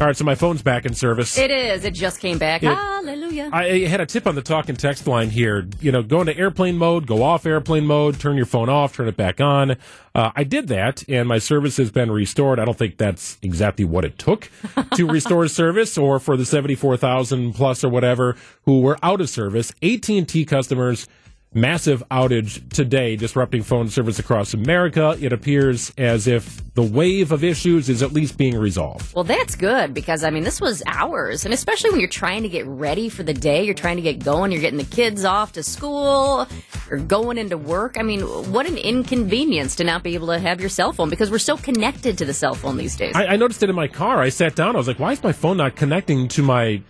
[0.00, 1.36] All right, so my phone's back in service.
[1.36, 1.84] It is.
[1.84, 2.62] It just came back.
[2.62, 3.50] It- Hallelujah.
[3.52, 5.66] I had a tip on the talk and text line here.
[5.80, 9.08] You know, go into airplane mode, go off airplane mode, turn your phone off, turn
[9.08, 9.72] it back on.
[10.14, 12.60] Uh, I did that, and my service has been restored.
[12.60, 14.48] I don't think that's exactly what it took
[14.94, 19.28] to restore service, or for the seventy-four thousand plus or whatever who were out of
[19.28, 19.72] service.
[19.82, 21.08] AT and T customers
[21.54, 25.16] massive outage today, disrupting phone service across America.
[25.20, 29.14] It appears as if the wave of issues is at least being resolved.
[29.14, 32.48] Well, that's good because I mean, this was hours, and especially when you're trying to
[32.48, 35.52] get ready for the day, you're trying to get going, you're getting the kids off
[35.52, 36.46] to school,
[36.90, 37.96] or going into work.
[37.98, 38.20] I mean,
[38.52, 41.56] what an inconvenience to not be able to have your cell phone because we're so
[41.56, 43.14] connected to the cell phone these days.
[43.16, 44.20] I, I noticed it in my car.
[44.20, 44.74] I sat down.
[44.74, 46.82] I was like, "Why is my phone not connecting to my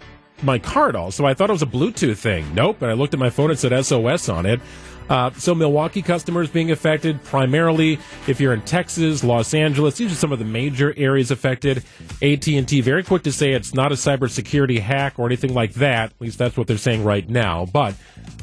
[0.43, 2.55] my car at all?" So I thought it was a Bluetooth thing.
[2.55, 2.83] Nope.
[2.83, 3.51] And I looked at my phone.
[3.51, 4.61] It said SOS on it.
[5.09, 9.97] Uh, so Milwaukee customers being affected primarily if you're in Texas, Los Angeles.
[9.97, 11.85] These are some of the major areas affected.
[12.23, 16.11] AT&T very quick to say it's not a cybersecurity hack or anything like that.
[16.11, 17.67] At least that's what they're saying right now.
[17.67, 17.95] But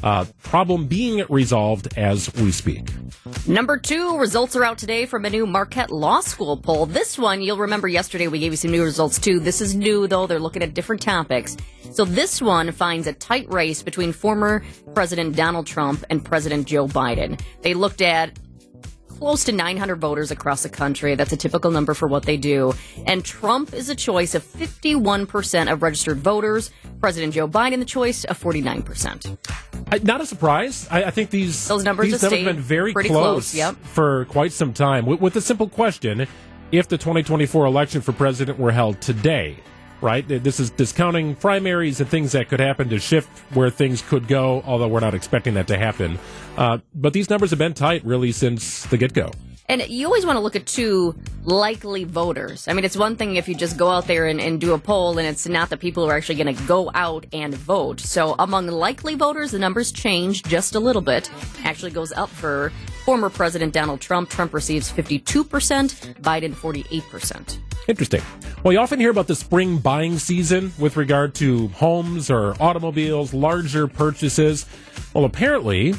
[0.02, 2.88] uh, problem being resolved as we speak.
[3.46, 6.86] Number two, results are out today from a new Marquette Law School poll.
[6.86, 9.40] This one, you'll remember yesterday we gave you some new results too.
[9.40, 10.26] This is new though.
[10.26, 11.56] They're looking at different topics.
[11.92, 16.86] So this one finds a tight race between former President Donald Trump and President Joe
[16.86, 17.40] Biden.
[17.62, 18.38] They looked at
[19.18, 21.14] close to 900 voters across the country.
[21.14, 22.74] That's a typical number for what they do.
[23.06, 26.70] And Trump is a choice of 51% of registered voters.
[27.00, 29.36] President Joe Biden, the choice of 49%.
[29.90, 30.86] I, not a surprise.
[30.90, 33.76] I, I think these Those numbers these have numbers have been very close, close, yep.
[33.76, 35.06] for quite some time.
[35.06, 36.26] With, with the simple question:
[36.72, 39.58] If the 2024 election for president were held today,
[40.06, 40.26] right?
[40.28, 44.62] This is discounting primaries and things that could happen to shift where things could go.
[44.64, 46.20] Although we're not expecting that to happen,
[46.56, 49.32] uh, but these numbers have been tight really since the get go.
[49.68, 52.68] And you always want to look at two likely voters.
[52.68, 54.78] I mean, it's one thing if you just go out there and, and do a
[54.78, 58.00] poll and it's not the people who are actually going to go out and vote.
[58.00, 61.30] So among likely voters, the numbers change just a little bit.
[61.64, 62.72] Actually goes up for
[63.04, 64.30] former President Donald Trump.
[64.30, 65.42] Trump receives 52%,
[66.20, 67.58] Biden 48%.
[67.88, 68.22] Interesting.
[68.64, 73.32] Well, you often hear about the spring buying season with regard to homes or automobiles,
[73.32, 74.66] larger purchases.
[75.14, 75.94] Well, apparently,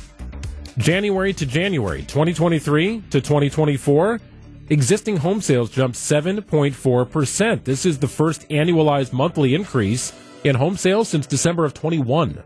[0.78, 4.22] January to January, 2023 to 2024,
[4.70, 7.63] existing home sales jumped 7.4%.
[7.63, 10.13] This is the first annualized monthly increase
[10.44, 12.44] in home sales since December of 21.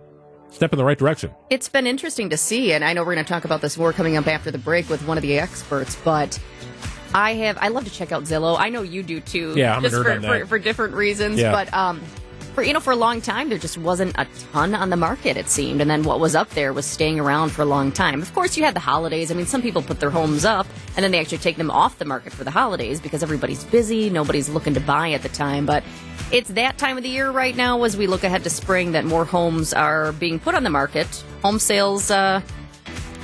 [0.49, 1.31] Step in the right direction.
[1.49, 3.91] It's been interesting to see, and I know we're going to talk about this more
[3.91, 6.39] coming up after the break with one of the experts, but
[7.13, 8.57] I have I love to check out Zillow.
[8.57, 9.53] I know you do too.
[9.55, 10.21] Yeah, I'm just for.
[10.21, 11.39] For, for different reasons.
[11.39, 11.51] Yeah.
[11.51, 12.01] But um
[12.53, 15.37] for you know, for a long time there just wasn't a ton on the market,
[15.37, 15.81] it seemed.
[15.81, 18.21] And then what was up there was staying around for a long time.
[18.21, 19.31] Of course you had the holidays.
[19.31, 21.97] I mean some people put their homes up and then they actually take them off
[21.97, 25.65] the market for the holidays because everybody's busy, nobody's looking to buy at the time.
[25.65, 25.83] But
[26.31, 29.05] it's that time of the year right now as we look ahead to spring that
[29.05, 31.07] more homes are being put on the market.
[31.43, 32.41] Home sales uh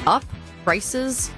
[0.05, 0.23] up,
[0.63, 1.29] prices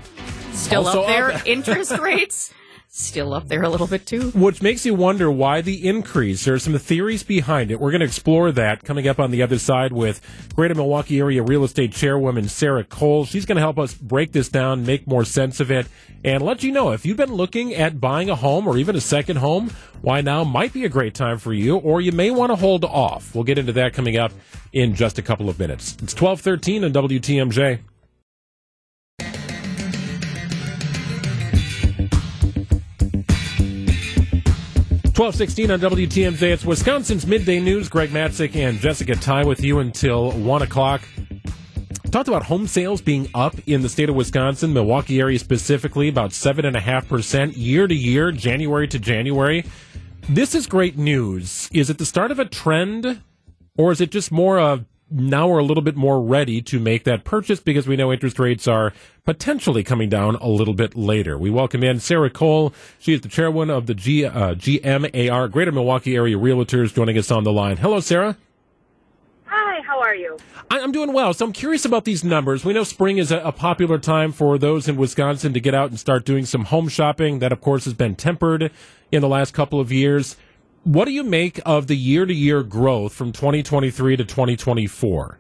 [0.51, 1.47] still Also up there, up.
[1.47, 2.53] interest rates
[2.99, 4.31] still up there a little bit too.
[4.31, 6.45] Which makes you wonder why the increase.
[6.45, 7.79] There are some theories behind it.
[7.79, 10.21] We're going to explore that coming up on the other side with
[10.55, 13.25] Greater Milwaukee Area Real Estate Chairwoman Sarah Cole.
[13.25, 15.87] She's going to help us break this down, make more sense of it,
[16.23, 19.01] and let you know if you've been looking at buying a home or even a
[19.01, 22.51] second home, why now might be a great time for you, or you may want
[22.51, 23.33] to hold off.
[23.33, 24.31] We'll get into that coming up
[24.73, 25.93] in just a couple of minutes.
[26.01, 27.79] It's 1213 on WTMJ.
[35.19, 36.41] Twelve sixteen on WTMJ.
[36.43, 37.89] It's Wisconsin's midday news.
[37.89, 41.01] Greg Matzek and Jessica Tighe with you until one o'clock.
[42.09, 46.31] Talked about home sales being up in the state of Wisconsin, Milwaukee area specifically, about
[46.31, 49.65] seven and a half percent year to year, January to January.
[50.29, 51.67] This is great news.
[51.73, 53.21] Is it the start of a trend,
[53.77, 57.03] or is it just more of now we're a little bit more ready to make
[57.03, 58.93] that purchase because we know interest rates are
[59.25, 61.37] potentially coming down a little bit later.
[61.37, 62.73] We welcome in Sarah Cole.
[62.99, 67.31] She is the chairwoman of the G, uh, GMAR, Greater Milwaukee Area Realtors, joining us
[67.31, 67.77] on the line.
[67.77, 68.37] Hello, Sarah.
[69.45, 70.37] Hi, how are you?
[70.69, 71.33] I'm doing well.
[71.33, 72.63] So I'm curious about these numbers.
[72.63, 75.89] We know spring is a, a popular time for those in Wisconsin to get out
[75.89, 77.39] and start doing some home shopping.
[77.39, 78.71] That, of course, has been tempered
[79.11, 80.37] in the last couple of years.
[80.83, 85.39] What do you make of the year to year growth from 2023 to 2024?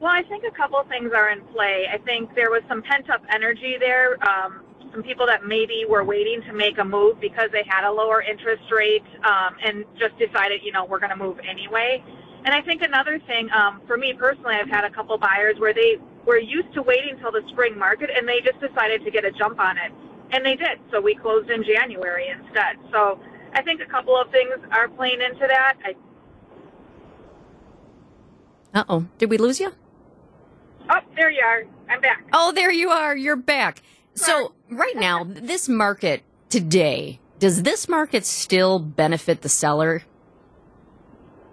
[0.00, 1.84] Well, I think a couple things are in play.
[1.92, 4.16] I think there was some pent up energy there.
[4.26, 7.92] Um, some people that maybe were waiting to make a move because they had a
[7.92, 12.02] lower interest rate um, and just decided, you know, we're going to move anyway.
[12.46, 15.74] And I think another thing, um, for me personally, I've had a couple buyers where
[15.74, 19.26] they were used to waiting till the spring market and they just decided to get
[19.26, 19.92] a jump on it.
[20.32, 20.80] And they did.
[20.90, 22.80] So we closed in January instead.
[22.90, 23.20] So
[23.54, 25.74] I think a couple of things are playing into that.
[25.84, 25.94] I,
[28.72, 29.06] Uh oh.
[29.18, 29.72] Did we lose you?
[30.90, 31.64] oh, there you are.
[31.88, 32.24] I'm back.
[32.32, 33.16] Oh, there you are.
[33.16, 33.82] You're back.
[34.14, 40.02] So, right now, this market today, does this market still benefit the seller?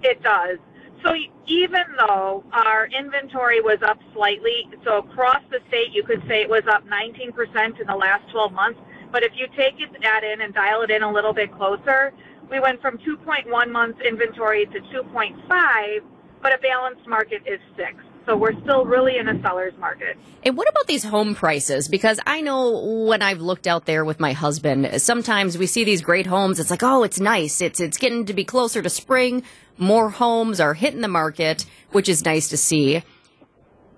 [0.04, 0.58] It does.
[1.04, 1.14] So
[1.48, 6.50] even though our inventory was up slightly, so across the state you could say it
[6.50, 8.80] was up 19% in the last 12 months,
[9.12, 12.14] but if you take it that in and dial it in a little bit closer,
[12.50, 16.00] we went from 2.1 months inventory to 2.5,
[16.42, 17.94] but a balanced market is 6.
[18.26, 20.18] So we're still really in a seller's market.
[20.44, 21.88] And what about these home prices?
[21.88, 26.02] Because I know when I've looked out there with my husband, sometimes we see these
[26.02, 26.60] great homes.
[26.60, 27.62] It's like, oh, it's nice.
[27.62, 29.44] It's it's getting to be closer to spring.
[29.78, 33.02] More homes are hitting the market, which is nice to see.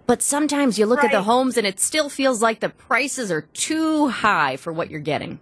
[0.10, 3.42] But sometimes you look at the homes and it still feels like the prices are
[3.42, 5.40] too high for what you're getting.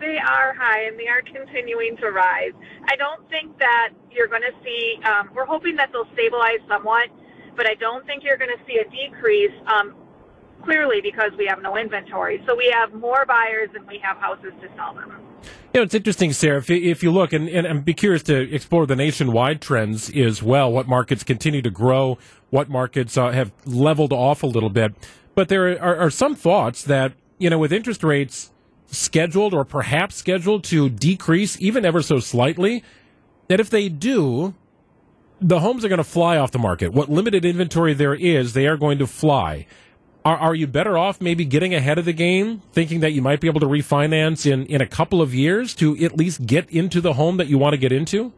[0.00, 2.52] They are high and they are continuing to rise.
[2.88, 7.10] I don't think that you're going to see, um, we're hoping that they'll stabilize somewhat,
[7.54, 9.94] but I don't think you're going to see a decrease um,
[10.64, 12.42] clearly because we have no inventory.
[12.46, 15.21] So we have more buyers than we have houses to sell them.
[15.74, 16.58] You know, it's interesting, Sarah.
[16.58, 20.10] If you, if you look, and, and I'm be curious to explore the nationwide trends
[20.14, 20.70] as well.
[20.70, 22.18] What markets continue to grow?
[22.50, 24.92] What markets uh, have leveled off a little bit?
[25.34, 28.52] But there are, are some thoughts that you know, with interest rates
[28.86, 32.84] scheduled or perhaps scheduled to decrease even ever so slightly,
[33.48, 34.54] that if they do,
[35.40, 36.92] the homes are going to fly off the market.
[36.92, 39.66] What limited inventory there is, they are going to fly.
[40.24, 43.40] Are, are you better off maybe getting ahead of the game, thinking that you might
[43.40, 47.00] be able to refinance in, in a couple of years to at least get into
[47.00, 48.32] the home that you want to get into?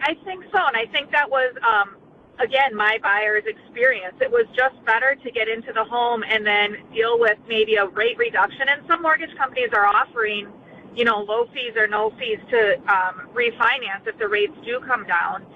[0.00, 1.96] I think so, and I think that was um,
[2.40, 4.16] again my buyer's experience.
[4.20, 7.86] It was just better to get into the home and then deal with maybe a
[7.86, 8.68] rate reduction.
[8.68, 10.48] And some mortgage companies are offering,
[10.96, 15.06] you know, low fees or no fees to um, refinance if the rates do come
[15.06, 15.46] down.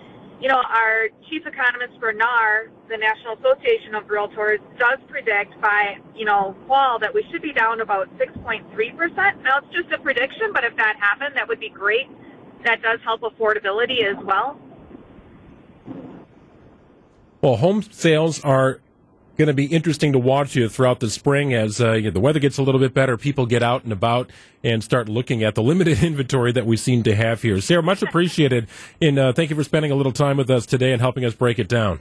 [0.41, 5.99] You know, our chief economist for NAR, the National Association of Realtors, does predict by,
[6.15, 9.43] you know, fall that we should be down about 6.3%.
[9.43, 12.07] Now, it's just a prediction, but if that happened, that would be great.
[12.65, 14.61] That does help affordability as well.
[17.43, 18.81] Well, home sales are
[19.39, 22.21] going to be interesting to watch you throughout the spring as uh, you know, the
[22.21, 23.17] weather gets a little bit better.
[23.17, 24.31] People get out and about
[24.65, 27.61] and start looking at the limited inventory that we seem to have here.
[27.61, 28.69] Sarah, much appreciated.
[29.01, 31.35] And uh, thank you for spending a little time with us today and helping us
[31.35, 32.01] break it down.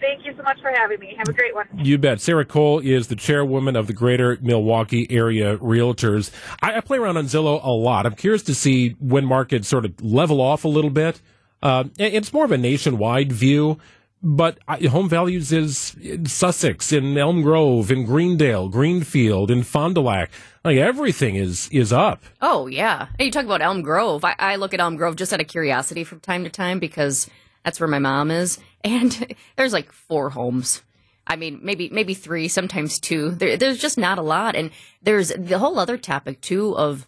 [0.00, 1.14] Thank you so much for having me.
[1.18, 1.66] Have a great one.
[1.74, 2.20] You bet.
[2.20, 6.30] Sarah Cole is the chairwoman of the Greater Milwaukee Area Realtors.
[6.62, 8.06] I, I play around on Zillow a lot.
[8.06, 11.20] I'm curious to see when markets sort of level off a little bit.
[11.62, 13.78] Uh, it's more of a nationwide view,
[14.22, 19.94] but uh, home values is in Sussex, in Elm Grove, in Greendale, Greenfield, in Fond
[19.94, 20.30] du Lac.
[20.64, 22.22] Like everything is is up.
[22.40, 23.08] Oh yeah.
[23.18, 24.24] Hey, you talk about Elm Grove.
[24.24, 27.30] I, I look at Elm Grove just out of curiosity from time to time because
[27.64, 30.82] that's where my mom is, and there's like four homes.
[31.26, 33.30] I mean, maybe maybe three, sometimes two.
[33.30, 34.70] There, there's just not a lot, and
[35.02, 37.06] there's the whole other topic too of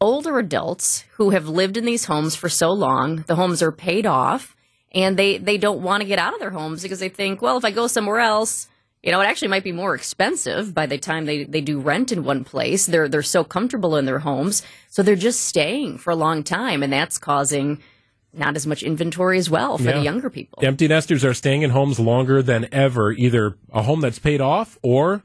[0.00, 3.24] older adults who have lived in these homes for so long.
[3.26, 4.56] The homes are paid off,
[4.92, 7.56] and they they don't want to get out of their homes because they think, well,
[7.56, 8.68] if I go somewhere else,
[9.02, 12.12] you know, it actually might be more expensive by the time they, they do rent
[12.12, 12.86] in one place.
[12.86, 16.82] They're they're so comfortable in their homes, so they're just staying for a long time,
[16.82, 17.82] and that's causing
[18.34, 19.98] not as much inventory as well for Yeah.
[19.98, 20.58] the younger people.
[20.64, 24.78] Empty nesters are staying in homes longer than ever, either a home that's paid off
[24.82, 25.22] or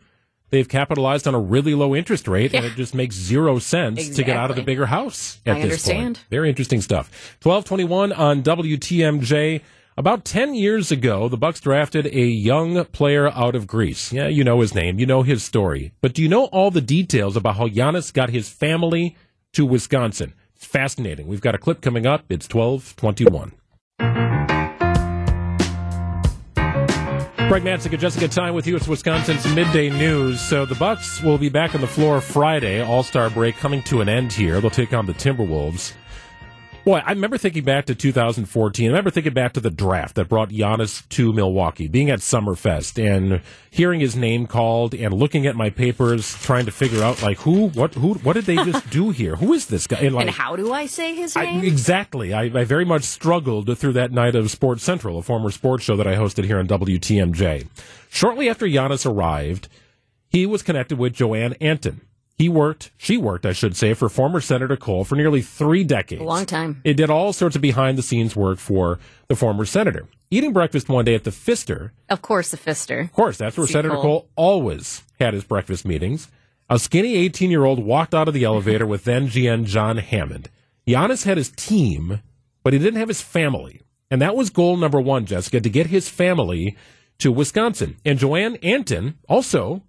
[0.49, 4.23] they've capitalized on a really low interest rate and it just makes zero sense to
[4.23, 6.15] get out of the bigger house at I this understand.
[6.15, 6.25] point.
[6.29, 7.09] Very interesting stuff.
[7.41, 9.61] 1221 on WTMJ.
[9.99, 14.13] About 10 years ago, the Bucks drafted a young player out of Greece.
[14.13, 15.91] Yeah, you know his name, you know his story.
[16.01, 19.15] But do you know all the details about how Giannis got his family
[19.53, 20.35] to Wisconsin?
[20.55, 21.25] It's fascinating.
[21.27, 22.25] We've got a clip coming up.
[22.29, 23.53] It's 1221.
[27.47, 28.75] Greg Matzek, Jessica Tighe with you.
[28.75, 30.41] It's Wisconsin's midday news.
[30.41, 32.81] So the Bucks will be back on the floor Friday.
[32.81, 34.59] All Star break coming to an end here.
[34.59, 35.93] They'll take on the Timberwolves.
[36.87, 38.85] Boy, I remember thinking back to 2014.
[38.85, 42.97] I remember thinking back to the draft that brought Giannis to Milwaukee, being at Summerfest
[42.97, 47.39] and hearing his name called and looking at my papers, trying to figure out like
[47.39, 49.35] who, what, who, what did they just do here?
[49.35, 49.97] Who is this guy?
[49.97, 51.65] And like, and how do I say his I, name?
[51.65, 52.33] exactly.
[52.33, 55.97] I, I very much struggled through that night of Sports Central, a former sports show
[55.97, 57.67] that I hosted here on WTMJ.
[58.09, 59.67] Shortly after Giannis arrived,
[60.29, 61.99] he was connected with Joanne Anton.
[62.37, 66.21] He worked, she worked, I should say, for former Senator Kohl for nearly three decades.
[66.21, 66.81] a long time.
[66.83, 70.07] It did all sorts of behind the scenes work for the former senator.
[70.29, 72.99] Eating breakfast one day at the Pfister, Of course, the Pfister.
[72.99, 74.01] of course, that's where See Senator Kohl.
[74.03, 76.27] Kohl always had his breakfast meetings.
[76.69, 80.49] A skinny 18 year old walked out of the elevator with then GM John Hammond.
[80.85, 82.21] Giannis had his team,
[82.61, 83.81] but he didn't have his family.
[84.11, 86.77] And that was goal number one, Jessica, to get his family
[87.17, 87.95] to Wisconsin.
[88.05, 89.81] And Joanne Anton, also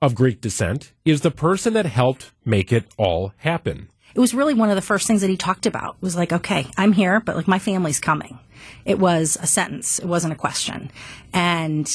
[0.00, 3.88] of Greek descent, is the person that helped make it all happen.
[4.14, 6.66] it was really one of the first things that he talked about was like, okay,
[6.76, 8.38] I'm here, but like my family's coming.
[8.84, 9.98] It was a sentence.
[9.98, 10.90] It wasn't a question.
[11.32, 11.88] And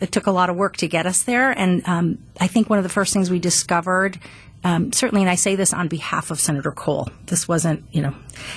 [0.00, 1.50] it took a lot of work to get us there.
[1.50, 4.18] And um, I think one of the first things we discovered,
[4.64, 8.14] um, certainly, and I say this on behalf of Senator Kohl, this wasn't, you know,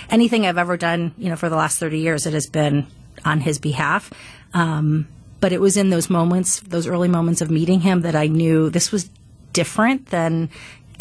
[0.10, 2.88] anything I've ever done, you know, for the last 30 years, it has been
[3.24, 4.12] on his behalf.
[4.54, 5.08] Um,
[5.44, 8.70] but it was in those moments, those early moments of meeting him, that I knew
[8.70, 9.10] this was
[9.52, 10.50] different than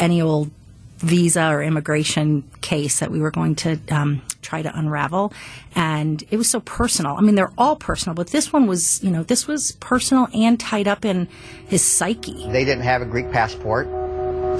[0.01, 0.51] any old
[0.97, 5.31] visa or immigration case that we were going to um, try to unravel.
[5.75, 7.15] And it was so personal.
[7.15, 10.59] I mean, they're all personal, but this one was, you know, this was personal and
[10.59, 11.29] tied up in
[11.69, 12.45] his psyche.
[12.51, 13.87] They didn't have a Greek passport.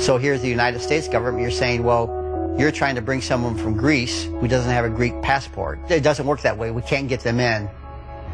[0.01, 1.41] So here's the United States government.
[1.41, 5.21] You're saying, well, you're trying to bring someone from Greece who doesn't have a Greek
[5.21, 5.79] passport.
[5.91, 6.71] It doesn't work that way.
[6.71, 7.69] We can't get them in.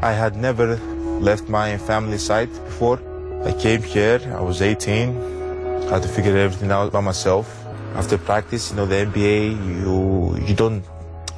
[0.01, 0.77] I had never
[1.19, 2.99] left my family side before.
[3.43, 5.09] I came here, I was 18.
[5.09, 7.65] I had to figure everything out by myself.
[7.95, 10.83] After practice, you know, the NBA, you you don't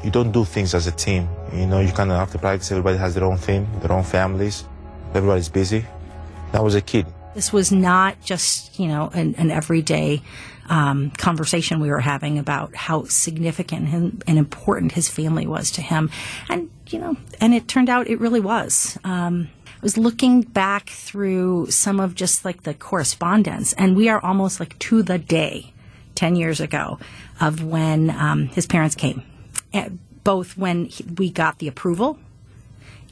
[0.04, 1.28] you don't do things as a team.
[1.52, 4.66] You know, you kind of after practice, everybody has their own thing, their own families.
[5.16, 5.86] Everybody's busy.
[6.54, 7.08] I was a kid.
[7.34, 10.22] This was not just, you know, an, an everyday
[10.70, 15.82] um, conversation we were having about how significant and, and important his family was to
[15.82, 16.10] him.
[16.50, 18.98] And, you know, and it turned out it really was.
[19.04, 24.24] Um, I was looking back through some of just like the correspondence, and we are
[24.24, 25.74] almost like to the day,
[26.16, 27.00] 10 years ago,
[27.40, 29.24] of when um, his parents came.
[29.74, 29.90] Eh,
[30.24, 32.20] Both when he, we got the approval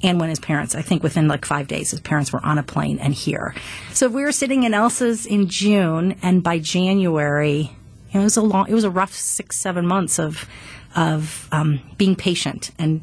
[0.02, 2.64] and when his parents, I think within like five days, his parents were on a
[2.64, 3.54] plane and here.
[3.94, 7.72] So we were sitting in Elsa's in June, and by January,
[8.14, 10.48] it was a long, it was a rough six, seven months of
[10.96, 13.02] of um, being patient and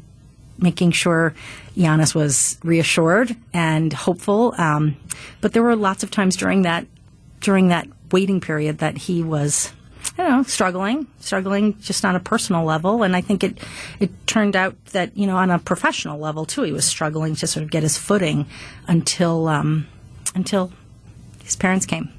[0.59, 1.33] making sure
[1.75, 4.53] Giannis was reassured and hopeful.
[4.57, 4.97] Um,
[5.39, 6.87] but there were lots of times during that
[7.39, 9.71] during that waiting period that he was
[10.17, 13.03] Don't know, struggling, struggling just on a personal level.
[13.03, 13.59] And I think it,
[13.99, 17.45] it turned out that, you know, on a professional level too, he was struggling to
[17.45, 18.47] sort of get his footing
[18.87, 19.87] until, um,
[20.33, 20.71] until
[21.43, 22.16] his parents came.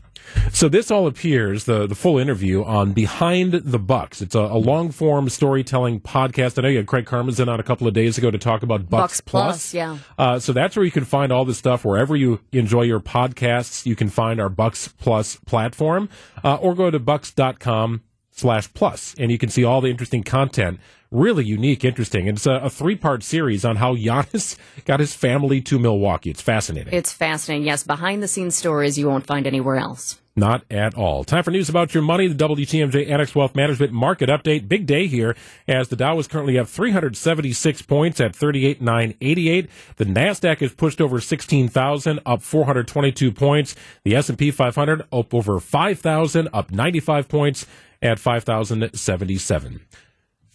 [0.52, 4.20] So this all appears the the full interview on Behind the Bucks.
[4.20, 6.58] It's a, a long form storytelling podcast.
[6.58, 8.88] I know you had Craig Karmazin on a couple of days ago to talk about
[8.88, 9.98] Bucks, Bucks Plus, yeah.
[10.18, 13.86] Uh, so that's where you can find all this stuff wherever you enjoy your podcasts.
[13.86, 16.08] You can find our Bucks Plus platform,
[16.44, 20.78] uh, or go to bucks.com slash plus, and you can see all the interesting content.
[21.10, 22.28] Really unique, interesting.
[22.28, 26.30] And it's a, a three part series on how Giannis got his family to Milwaukee.
[26.30, 26.92] It's fascinating.
[26.92, 27.66] It's fascinating.
[27.66, 30.20] Yes, behind the scenes stories you won't find anywhere else.
[30.36, 31.24] Not at all.
[31.24, 32.28] Time for news about your money.
[32.28, 34.68] The WTMJ Annex Wealth Management Market Update.
[34.68, 35.34] Big day here
[35.66, 39.68] as the Dow is currently up 376 points at 38,988.
[39.96, 43.74] The Nasdaq is pushed over 16,000, up 422 points.
[44.04, 47.66] The S&P 500 up over 5,000, up 95 points
[48.00, 49.80] at 5,077.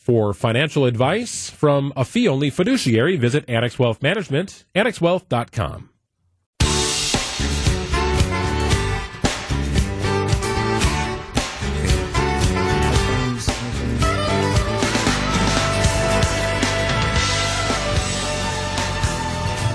[0.03, 5.91] For financial advice from a fee-only fiduciary, visit Annex Wealth Management, annexwealth.com.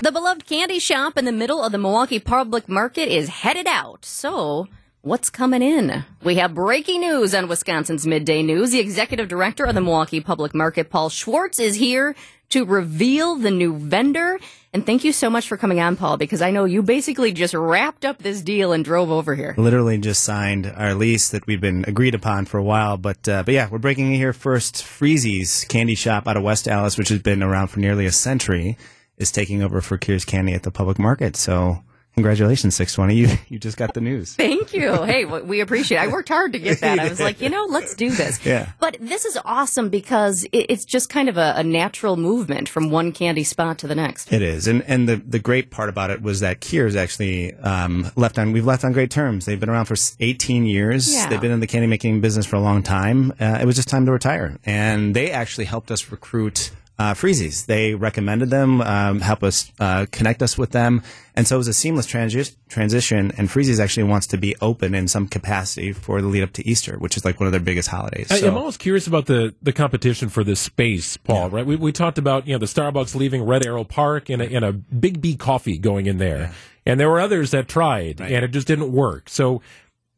[0.03, 4.05] The beloved candy shop in the middle of the Milwaukee Public Market is headed out.
[4.05, 4.69] So,
[5.09, 6.05] what's coming in?
[6.23, 8.73] We have breaking news on Wisconsin's Midday News.
[8.73, 12.15] The executive director of the Milwaukee Public Market, Paul Schwartz, is here
[12.51, 14.39] to reveal the new vendor.
[14.75, 17.55] And thank you so much for coming on, Paul, because I know you basically just
[17.55, 19.55] wrapped up this deal and drove over here.
[19.57, 23.43] Literally just signed our lease that we've been agreed upon for a while, but uh,
[23.45, 24.85] but yeah, we're breaking in here first.
[24.85, 28.77] Freese's Candy Shop out of West Allis, which has been around for nearly a century,
[29.17, 31.35] is taking over for Kehr's Candy at the public market.
[31.35, 31.83] So
[32.19, 33.15] congratulations, 620.
[33.15, 34.35] You you just got the news.
[34.35, 34.89] Thank you.
[35.09, 36.03] Hey, we appreciate it.
[36.03, 36.99] I worked hard to get that.
[36.99, 38.39] I was like, you know, let's do this.
[38.49, 38.71] Yeah.
[38.79, 43.13] But this is awesome because it's just kind of a, a natural movement from one
[43.13, 44.33] candy spot to the next.
[44.33, 48.11] It is, and and the the great part about it was that Kehr's actually um,
[48.17, 49.45] left on we've left on great terms.
[49.45, 51.13] They've been around for 18 years.
[51.13, 51.29] Yeah.
[51.29, 53.33] They've been in the candy making business for a long time.
[53.41, 56.71] Uh, it was just time to retire, and they actually helped us recruit.
[56.99, 57.67] Uh, Freese's.
[57.67, 61.03] They recommended them, um, help us uh, connect us with them,
[61.37, 63.31] and so it was a seamless transi- transition.
[63.39, 66.67] And Freese's actually wants to be open in some capacity for the lead up to
[66.69, 68.27] Easter, which is like one of their biggest holidays.
[68.33, 71.51] I, So- I'm always curious about the, the competition for this space, Paul.
[71.51, 71.65] Right?
[71.65, 74.65] We, we talked about you know the Starbucks leaving Red Arrow Park and a, and
[74.65, 76.53] a Bigby Coffee going in there,
[76.85, 79.29] and there were others that tried and it just didn't work.
[79.29, 79.63] So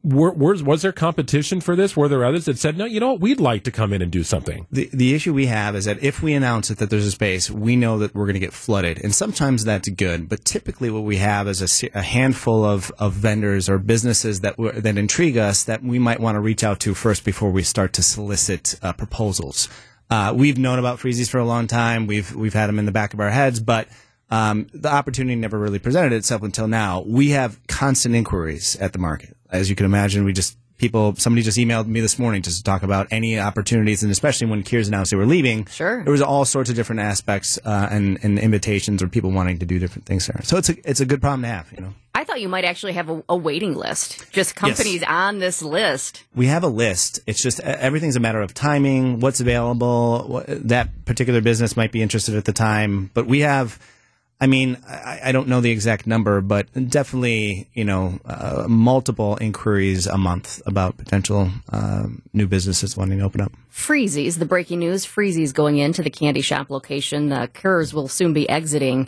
[0.03, 1.95] Were, was, was there competition for this?
[1.95, 4.11] Were there others that said, no, you know what, we'd like to come in and
[4.11, 4.65] do something?
[4.71, 7.51] The the issue we have is that if we announce it that there's a space,
[7.51, 10.27] we know that we're going to get flooded, and sometimes that's good.
[10.27, 14.55] But typically, what we have is a, a handful of, of vendors or businesses that
[14.57, 17.93] that intrigue us that we might want to reach out to first before we start
[17.93, 19.69] to solicit uh, proposals.
[20.09, 22.07] Uh, we've known about Freese's for a long time.
[22.07, 23.87] We've we've had them in the back of our heads, but
[24.31, 27.03] um, the opportunity never really presented itself until now.
[27.05, 30.23] We have constant inquiries at the market, as you can imagine.
[30.23, 31.15] We just people.
[31.15, 34.63] Somebody just emailed me this morning just to talk about any opportunities, and especially when
[34.63, 35.65] Kehr's announced they were leaving.
[35.67, 39.59] Sure, there was all sorts of different aspects uh, and, and invitations or people wanting
[39.59, 40.41] to do different things there.
[40.43, 41.71] So it's a it's a good problem to have.
[41.71, 45.39] You know, I thought you might actually have a, a waiting list, just companies on
[45.39, 46.23] this list.
[46.35, 47.19] we have a list.
[47.27, 50.25] It's just everything's a matter of timing, what's available.
[50.27, 53.79] What, that particular business might be interested at the time, but we have.
[54.41, 59.37] I mean, I, I don't know the exact number, but definitely, you know, uh, multiple
[59.39, 63.51] inquiries a month about potential uh, new businesses wanting to open up.
[63.69, 67.29] Freese's, the breaking news, Freese's going into the candy shop location.
[67.29, 69.07] The Kehr's will soon be exiting.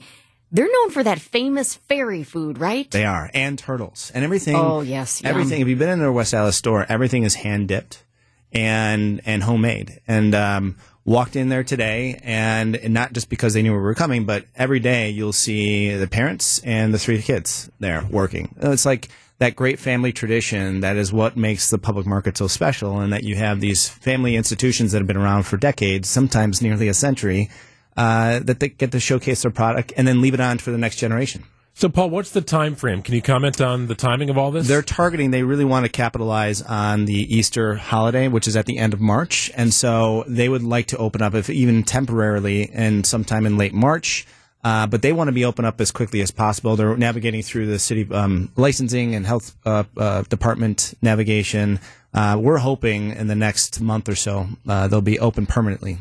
[0.52, 2.90] They're known for that famous fairy food, right?
[2.92, 4.56] They are, and turtles, and everything.
[4.56, 5.32] Oh, yes, yum.
[5.32, 5.62] everything.
[5.62, 8.04] If you've been in their West Allis store, everything is hand dipped
[8.52, 10.00] and and homemade.
[10.08, 14.26] And um, walked in there today, and not just because they knew we were coming,
[14.26, 18.56] but every day you'll see the parents and the three kids there working.
[18.62, 23.00] It's like that great family tradition that is what makes the public market so special,
[23.00, 26.88] and that you have these family institutions that have been around for decades, sometimes nearly
[26.88, 27.50] a century,
[27.98, 30.78] uh, that they get to showcase their product and then leave it on for the
[30.78, 31.44] next generation.
[31.76, 33.02] So, Paul, what's the time frame?
[33.02, 34.68] Can you comment on the timing of all this?
[34.68, 35.32] They're targeting.
[35.32, 39.02] They really want to capitalize on the Easter holiday, which is at the end of
[39.02, 43.58] March, and so they would like to open up, if even temporarily, and sometime in
[43.58, 44.28] late March.
[44.64, 46.76] Uh, but they want to be open up as quickly as possible.
[46.76, 51.80] They're navigating through the city um, licensing and health uh, uh, department navigation.
[52.14, 55.98] Uh, we're hoping in the next month or so uh, they'll be open permanently.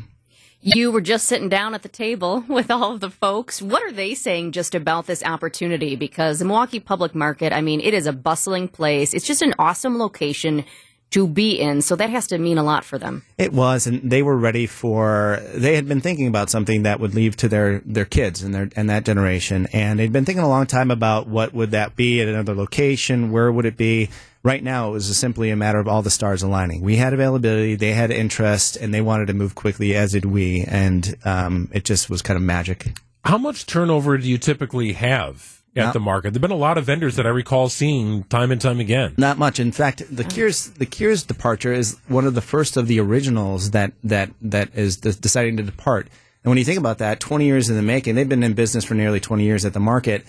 [0.65, 3.61] You were just sitting down at the table with all of the folks.
[3.61, 5.97] What are they saying just about this opportunity?
[5.97, 9.13] Because the Milwaukee Public Market, I mean, it is a bustling place.
[9.13, 10.63] It's just an awesome location
[11.11, 11.81] to be in.
[11.81, 13.23] So that has to mean a lot for them.
[13.37, 15.41] It was, and they were ready for.
[15.53, 18.69] They had been thinking about something that would leave to their their kids and their
[18.75, 22.21] and that generation, and they'd been thinking a long time about what would that be
[22.21, 24.09] at another location, where would it be.
[24.43, 26.81] Right now, it was simply a matter of all the stars aligning.
[26.81, 30.65] We had availability, they had interest, and they wanted to move quickly, as did we,
[30.67, 32.97] and um, it just was kind of magic.
[33.23, 36.33] How much turnover do you typically have at Not- the market?
[36.33, 39.13] There've been a lot of vendors that I recall seeing time and time again.
[39.17, 39.61] Not much.
[39.61, 43.71] In fact, the Cures the Cures departure is one of the first of the originals
[43.71, 46.09] that that that is de- deciding to depart.
[46.43, 48.83] And when you think about that, 20 years in the making, they've been in business
[48.83, 50.25] for nearly 20 years at the market,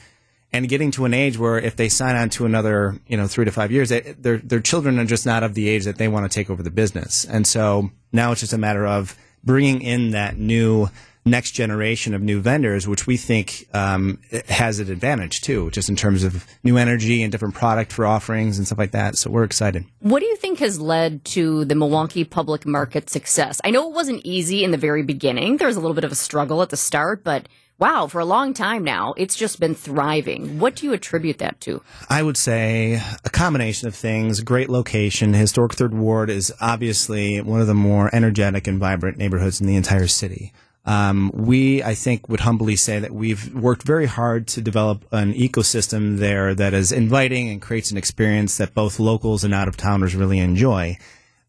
[0.54, 3.44] and getting to an age where if they sign on to another, you know, three
[3.44, 6.06] to five years, they, their their children are just not of the age that they
[6.06, 7.24] want to take over the business.
[7.24, 10.88] And so now it's just a matter of bringing in that new
[11.26, 15.96] next generation of new vendors, which we think um, has an advantage too, just in
[15.96, 19.16] terms of new energy and different product for offerings and stuff like that.
[19.16, 19.84] So we're excited.
[20.00, 23.60] What do you think has led to the Milwaukee public market success?
[23.64, 25.56] I know it wasn't easy in the very beginning.
[25.56, 27.48] There was a little bit of a struggle at the start, but
[27.78, 30.58] wow, for a long time now, it's just been thriving.
[30.58, 31.82] What do you attribute that to?
[32.08, 34.40] I would say a combination of things.
[34.40, 35.34] Great location.
[35.34, 39.76] Historic Third Ward is obviously one of the more energetic and vibrant neighborhoods in the
[39.76, 40.52] entire city.
[40.86, 45.32] Um, we, I think, would humbly say that we've worked very hard to develop an
[45.32, 49.78] ecosystem there that is inviting and creates an experience that both locals and out of
[49.78, 50.98] towners really enjoy.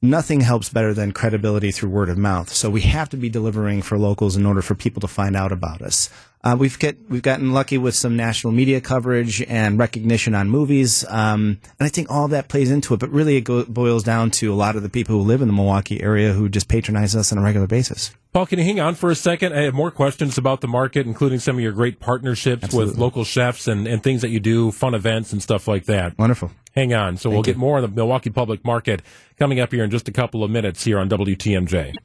[0.01, 2.49] Nothing helps better than credibility through word of mouth.
[2.53, 5.51] So we have to be delivering for locals in order for people to find out
[5.51, 6.09] about us.
[6.43, 11.03] Uh, we've get we've gotten lucky with some national media coverage and recognition on movies,
[11.09, 12.99] um, and I think all that plays into it.
[12.99, 15.47] But really, it go- boils down to a lot of the people who live in
[15.47, 18.13] the Milwaukee area who just patronize us on a regular basis.
[18.31, 19.53] Paul, can you hang on for a second?
[19.53, 23.23] I have more questions about the market, including some of your great partnerships with local
[23.23, 26.15] chefs and, and things that you do, fun events and stuff like that.
[26.19, 26.51] Wonderful.
[26.76, 27.15] Hang on.
[27.15, 29.01] So we'll Thank get more on the Milwaukee public market
[29.38, 31.95] coming up here in just a couple of minutes here on WTMJ.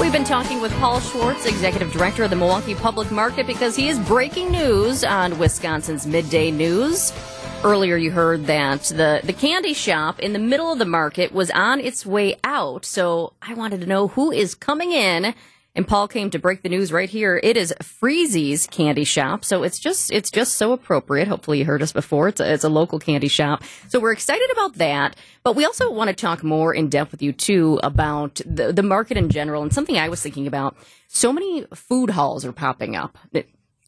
[0.00, 3.88] We've been talking with Paul Schwartz, Executive Director of the Milwaukee Public Market, because he
[3.88, 7.12] is breaking news on Wisconsin's Midday News.
[7.64, 11.50] Earlier, you heard that the, the candy shop in the middle of the market was
[11.50, 12.84] on its way out.
[12.84, 15.34] So I wanted to know who is coming in
[15.78, 17.38] And Paul came to break the news right here.
[17.40, 21.28] It is Freese's Candy Shop, so it's just it's just so appropriate.
[21.28, 22.26] Hopefully, you heard us before.
[22.26, 25.14] It's a, it's a local candy shop, so we're excited about that.
[25.44, 28.82] But we also want to talk more in depth with you too about the the
[28.82, 30.76] market in general and something I was thinking about.
[31.06, 33.16] So many food halls are popping up.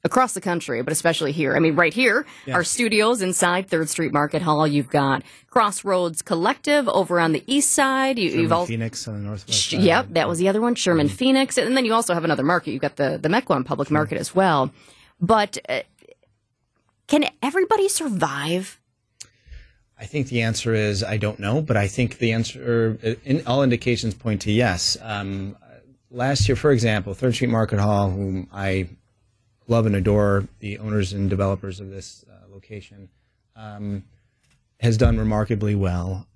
[0.03, 1.55] Across the country, but especially here.
[1.55, 2.55] I mean, right here, Yeah.
[2.55, 4.67] our studios inside Third Street Market Hall.
[4.67, 8.19] You've got Crossroads Collective over on the east side.
[8.19, 9.53] You, Sherman you've all, Phoenix on the northwest.
[9.59, 9.73] Sh-.
[9.75, 11.17] Yep, that was the other one, Sherman Mm-hmm.
[11.17, 12.73] Phoenix, and then you also have another market.
[12.73, 14.71] You've got the the Mequon Public Market as well.
[15.21, 15.81] But uh,
[17.07, 18.79] can everybody survive?
[19.99, 23.63] I think the answer is I don't know, but I think the answer, in, all
[23.63, 24.97] indications point to yes.
[25.03, 25.59] Um,
[26.11, 28.89] last year, for example, Third Street Market Hall, whom I
[29.71, 33.09] love and adore, the owners and developers of this uh, location,
[33.57, 34.05] um,
[34.81, 36.27] has done remarkably well.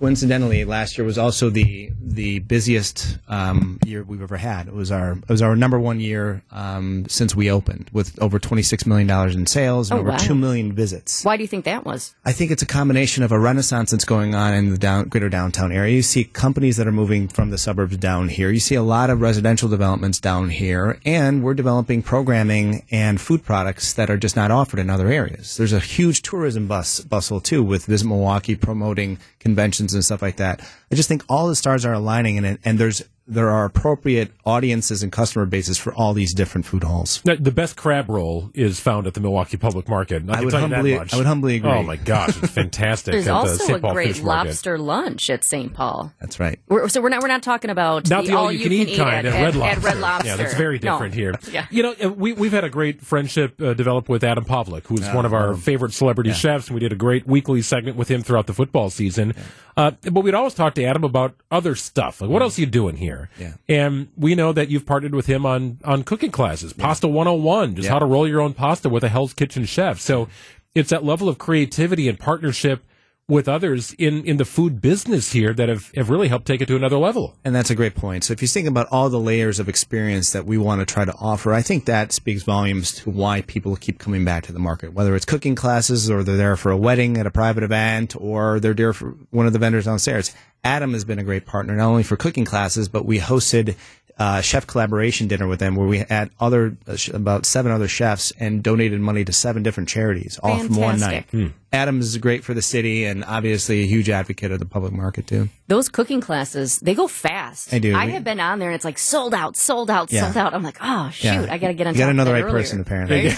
[0.00, 4.66] Coincidentally, last year was also the the busiest um, year we've ever had.
[4.66, 8.38] It was our it was our number one year um, since we opened, with over
[8.38, 10.16] twenty six million dollars in sales and Oh, over wow.
[10.16, 11.22] two million visits.
[11.22, 12.14] Why do you think that was?
[12.24, 15.28] I think it's a combination of a renaissance that's going on in the down, greater
[15.28, 15.94] downtown area.
[15.96, 18.50] You see companies that are moving from the suburbs down here.
[18.50, 23.44] You see a lot of residential developments down here, and we're developing programming and food
[23.44, 25.58] products that are just not offered in other areas.
[25.58, 30.36] There's a huge tourism bus bustle too, with Visit Milwaukee promoting conventions and stuff like
[30.36, 30.60] that.
[30.90, 35.02] I just think all the stars are aligning, and and there's there are appropriate audiences
[35.04, 37.20] and customer bases for all these different food halls.
[37.24, 40.24] Now, The best crab roll is found at the Milwaukee Public Market.
[40.28, 41.70] I, I would humbly- I would humbly agree.
[41.70, 43.12] Oh my gosh, it's fantastic.
[43.12, 43.84] There's at the also St.
[43.84, 44.48] a great Fish Market.
[44.48, 45.72] lobster lunch at St.
[45.72, 46.12] Paul.
[46.20, 46.58] That's right.
[46.68, 49.26] We're, so we're not we're not talking about Not the, all you can eat kind
[49.26, 49.78] at, at, Red Lobster.
[49.78, 50.28] At Red Lobster.
[50.28, 50.92] Yeah, that's very No.
[50.94, 51.34] different here.
[51.52, 51.66] Yeah.
[51.70, 55.00] You know, uh, we we've had a great friendship uh, develop with Adam Pawlak, who's
[55.02, 55.62] Yeah, one of our love him.
[55.62, 56.36] favorite celebrity Yeah.
[56.36, 59.34] chefs, and we did a great weekly segment with him throughout the football season.
[59.76, 62.66] Uh, but we'd always talk to Adam about other stuff, like what else are you
[62.66, 63.19] doing here?
[63.38, 63.54] Yeah.
[63.68, 67.86] And we know that you've partnered with him on on cooking classes, Pasta 101, just
[67.86, 67.92] Yeah.
[67.92, 70.00] how to roll your own pasta with a Hell's Kitchen chef.
[70.00, 70.28] So
[70.74, 72.84] it's that level of creativity and partnership
[73.30, 76.66] with others in, in the food business here that have, have really helped take it
[76.66, 77.36] to another level.
[77.44, 78.24] And that's a great point.
[78.24, 81.04] So if you think about all the layers of experience that we want to try
[81.04, 84.58] to offer, I think that speaks volumes to why people keep coming back to the
[84.58, 84.92] market.
[84.92, 88.60] Whether it's cooking classes or they're there for a wedding at a private event or
[88.60, 90.34] they're there for one of the vendors downstairs.
[90.62, 93.76] Adam has been a great partner, not only for cooking classes, but we hosted
[94.18, 97.88] uh, chef collaboration dinner with them where we had other uh, sh- about seven other
[97.88, 101.24] chefs and donated money to seven different charities all from one night.
[101.30, 101.54] Fantastic.
[101.72, 105.26] Adam is great for the city and obviously a huge advocate of the public market
[105.28, 105.48] too.
[105.68, 107.70] Those cooking classes, they go fast.
[107.70, 107.94] They do.
[107.94, 110.24] I We- have been on there and it's like sold out, sold out, Yeah.
[110.32, 110.52] sold out.
[110.54, 111.46] I'm like, oh shoot, Yeah.
[111.48, 112.56] I got to get on You got top to know the right earlier.
[112.58, 113.26] person apparently.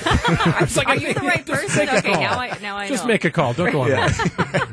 [0.62, 1.88] It's like, Are you the right person?
[1.90, 3.08] Okay, now I now I Just know.
[3.08, 3.52] make a call.
[3.52, 4.10] Don't go on.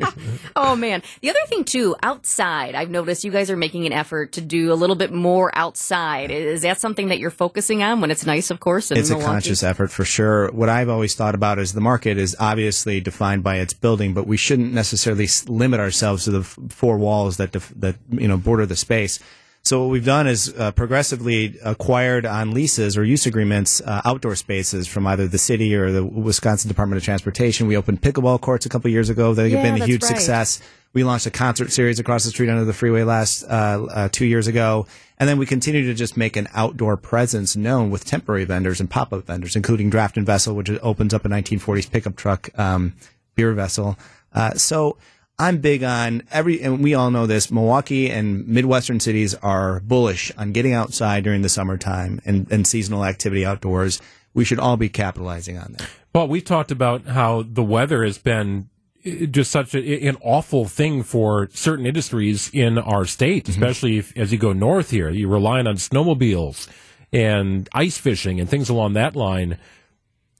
[0.56, 1.02] Oh man.
[1.22, 4.74] The other thing too, outside, I've noticed you guys are making an effort to do
[4.74, 6.32] a little bit more outside.
[6.32, 9.16] Is that something that you're focusing on when it's nice, of course, in it's a
[9.20, 10.52] conscious effort for sure.
[10.52, 14.28] What I've always thought about is the market is obviously defined by its building, but
[14.28, 18.66] we shouldn't necessarily limit ourselves to the four walls that def- that you know border
[18.66, 19.20] the space.
[19.62, 24.36] So what we've done is uh, progressively acquired on leases or use agreements uh, outdoor
[24.38, 27.68] spaces from either the city or the Wisconsin Department of Transportation.
[27.68, 29.34] We opened pickleball courts a couple years ago.
[29.34, 30.08] They've Yeah, been a huge right.
[30.16, 30.62] success.
[30.94, 33.48] We launched a concert series across the street under the freeway last uh,
[33.92, 34.88] uh, two years ago,
[35.20, 38.90] and then we continue to just make an outdoor presence known with temporary vendors and
[38.90, 42.96] pop-up vendors, including Draft and Vessel, which opens up a 1940s pickup truck um,
[43.40, 43.98] beer vessel.
[44.34, 44.98] Uh, so
[45.38, 47.50] I'm big on every, and we all know this.
[47.50, 53.06] Milwaukee and Midwestern cities are bullish on getting outside during the summertime and, and seasonal
[53.06, 54.02] activity outdoors.
[54.34, 55.90] We should all be capitalizing on that.
[56.12, 58.70] Paul, we've talked about how the weather has been
[59.06, 64.16] uh, just such a, an awful thing for certain industries in our state, especially if,
[64.18, 65.10] as you go north here.
[65.10, 66.68] You're relying on snowmobiles
[67.14, 69.58] and ice fishing and things along that line.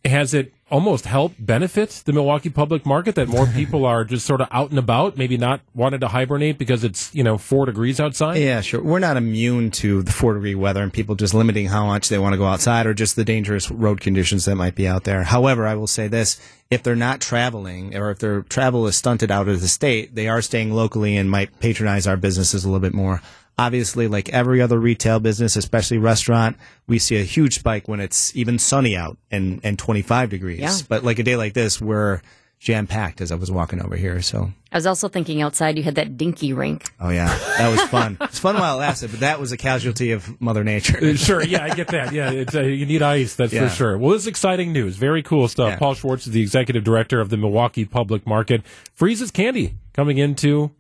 [0.06, 4.42] Has it almost helped benefit the Milwaukee public market that more people are just sort
[4.42, 8.00] of out and about, maybe not wanting to hibernate because it's, you know, four degrees
[8.00, 8.38] outside?
[8.38, 8.82] Yeah, sure.
[8.82, 12.18] We're not immune to the four degree weather and people just limiting how much they
[12.18, 15.24] want to go outside or just the dangerous road conditions that might be out there.
[15.24, 16.40] However, I will say this
[16.70, 20.28] if they're not traveling or if their travel is stunted out of the state, they
[20.28, 23.22] are staying locally and might patronize our businesses a little bit more.
[23.60, 26.58] Obviously, like every other retail business, especially restaurant,
[26.88, 30.60] we see a huge spike when it's even sunny out and, and 25 degrees.
[30.60, 30.76] Yeah.
[30.88, 32.22] But like a day like this, we're
[32.60, 34.22] jam packed as I was walking over here.
[34.22, 36.92] So, I was also thinking outside you had that dinky rink.
[37.00, 38.18] oh yeah, that was fun.
[38.22, 41.00] it's fun while it lasted, but that was a casualty of Mother Nature.
[41.02, 42.12] Uh, sure, yeah, I get that.
[42.12, 43.70] Yeah, it's, uh, you need ice, that's Yeah.
[43.70, 43.98] for sure.
[43.98, 44.98] Well, this is exciting news.
[44.98, 45.70] Very cool stuff.
[45.70, 45.78] Yeah.
[45.78, 48.62] Paul Schwartz is the executive director of the Milwaukee Public Market.
[48.94, 50.72] Freese's Candy coming into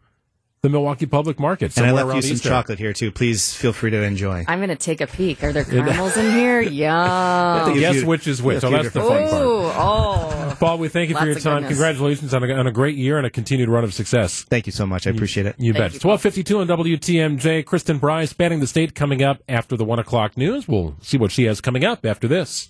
[0.61, 1.75] the Milwaukee Public Market.
[1.77, 2.49] And I somewhere left you some Easter.
[2.49, 3.11] chocolate here too.
[3.11, 4.43] Please feel free to enjoy.
[4.47, 5.41] I'm going to take a peek.
[5.43, 6.59] Are there caramels in here?
[6.79, 7.79] Yum.
[7.79, 8.63] Guess which is which.
[8.63, 9.31] Oh, that's the fun part.
[9.33, 10.57] Oh.
[10.59, 11.61] Paul, we thank you for your time.
[11.61, 11.77] goodness.
[11.77, 14.43] Congratulations on a, on a great year and a continued run of success.
[14.43, 15.07] Thank you so much.
[15.07, 15.55] I appreciate it.
[15.57, 15.95] You bet.
[15.95, 17.65] It's 1252 on WTMJ.
[17.65, 20.67] Kristen Bryce spanning the state coming up after the 1 o'clock news.
[20.67, 22.69] We'll see what she has coming up after this.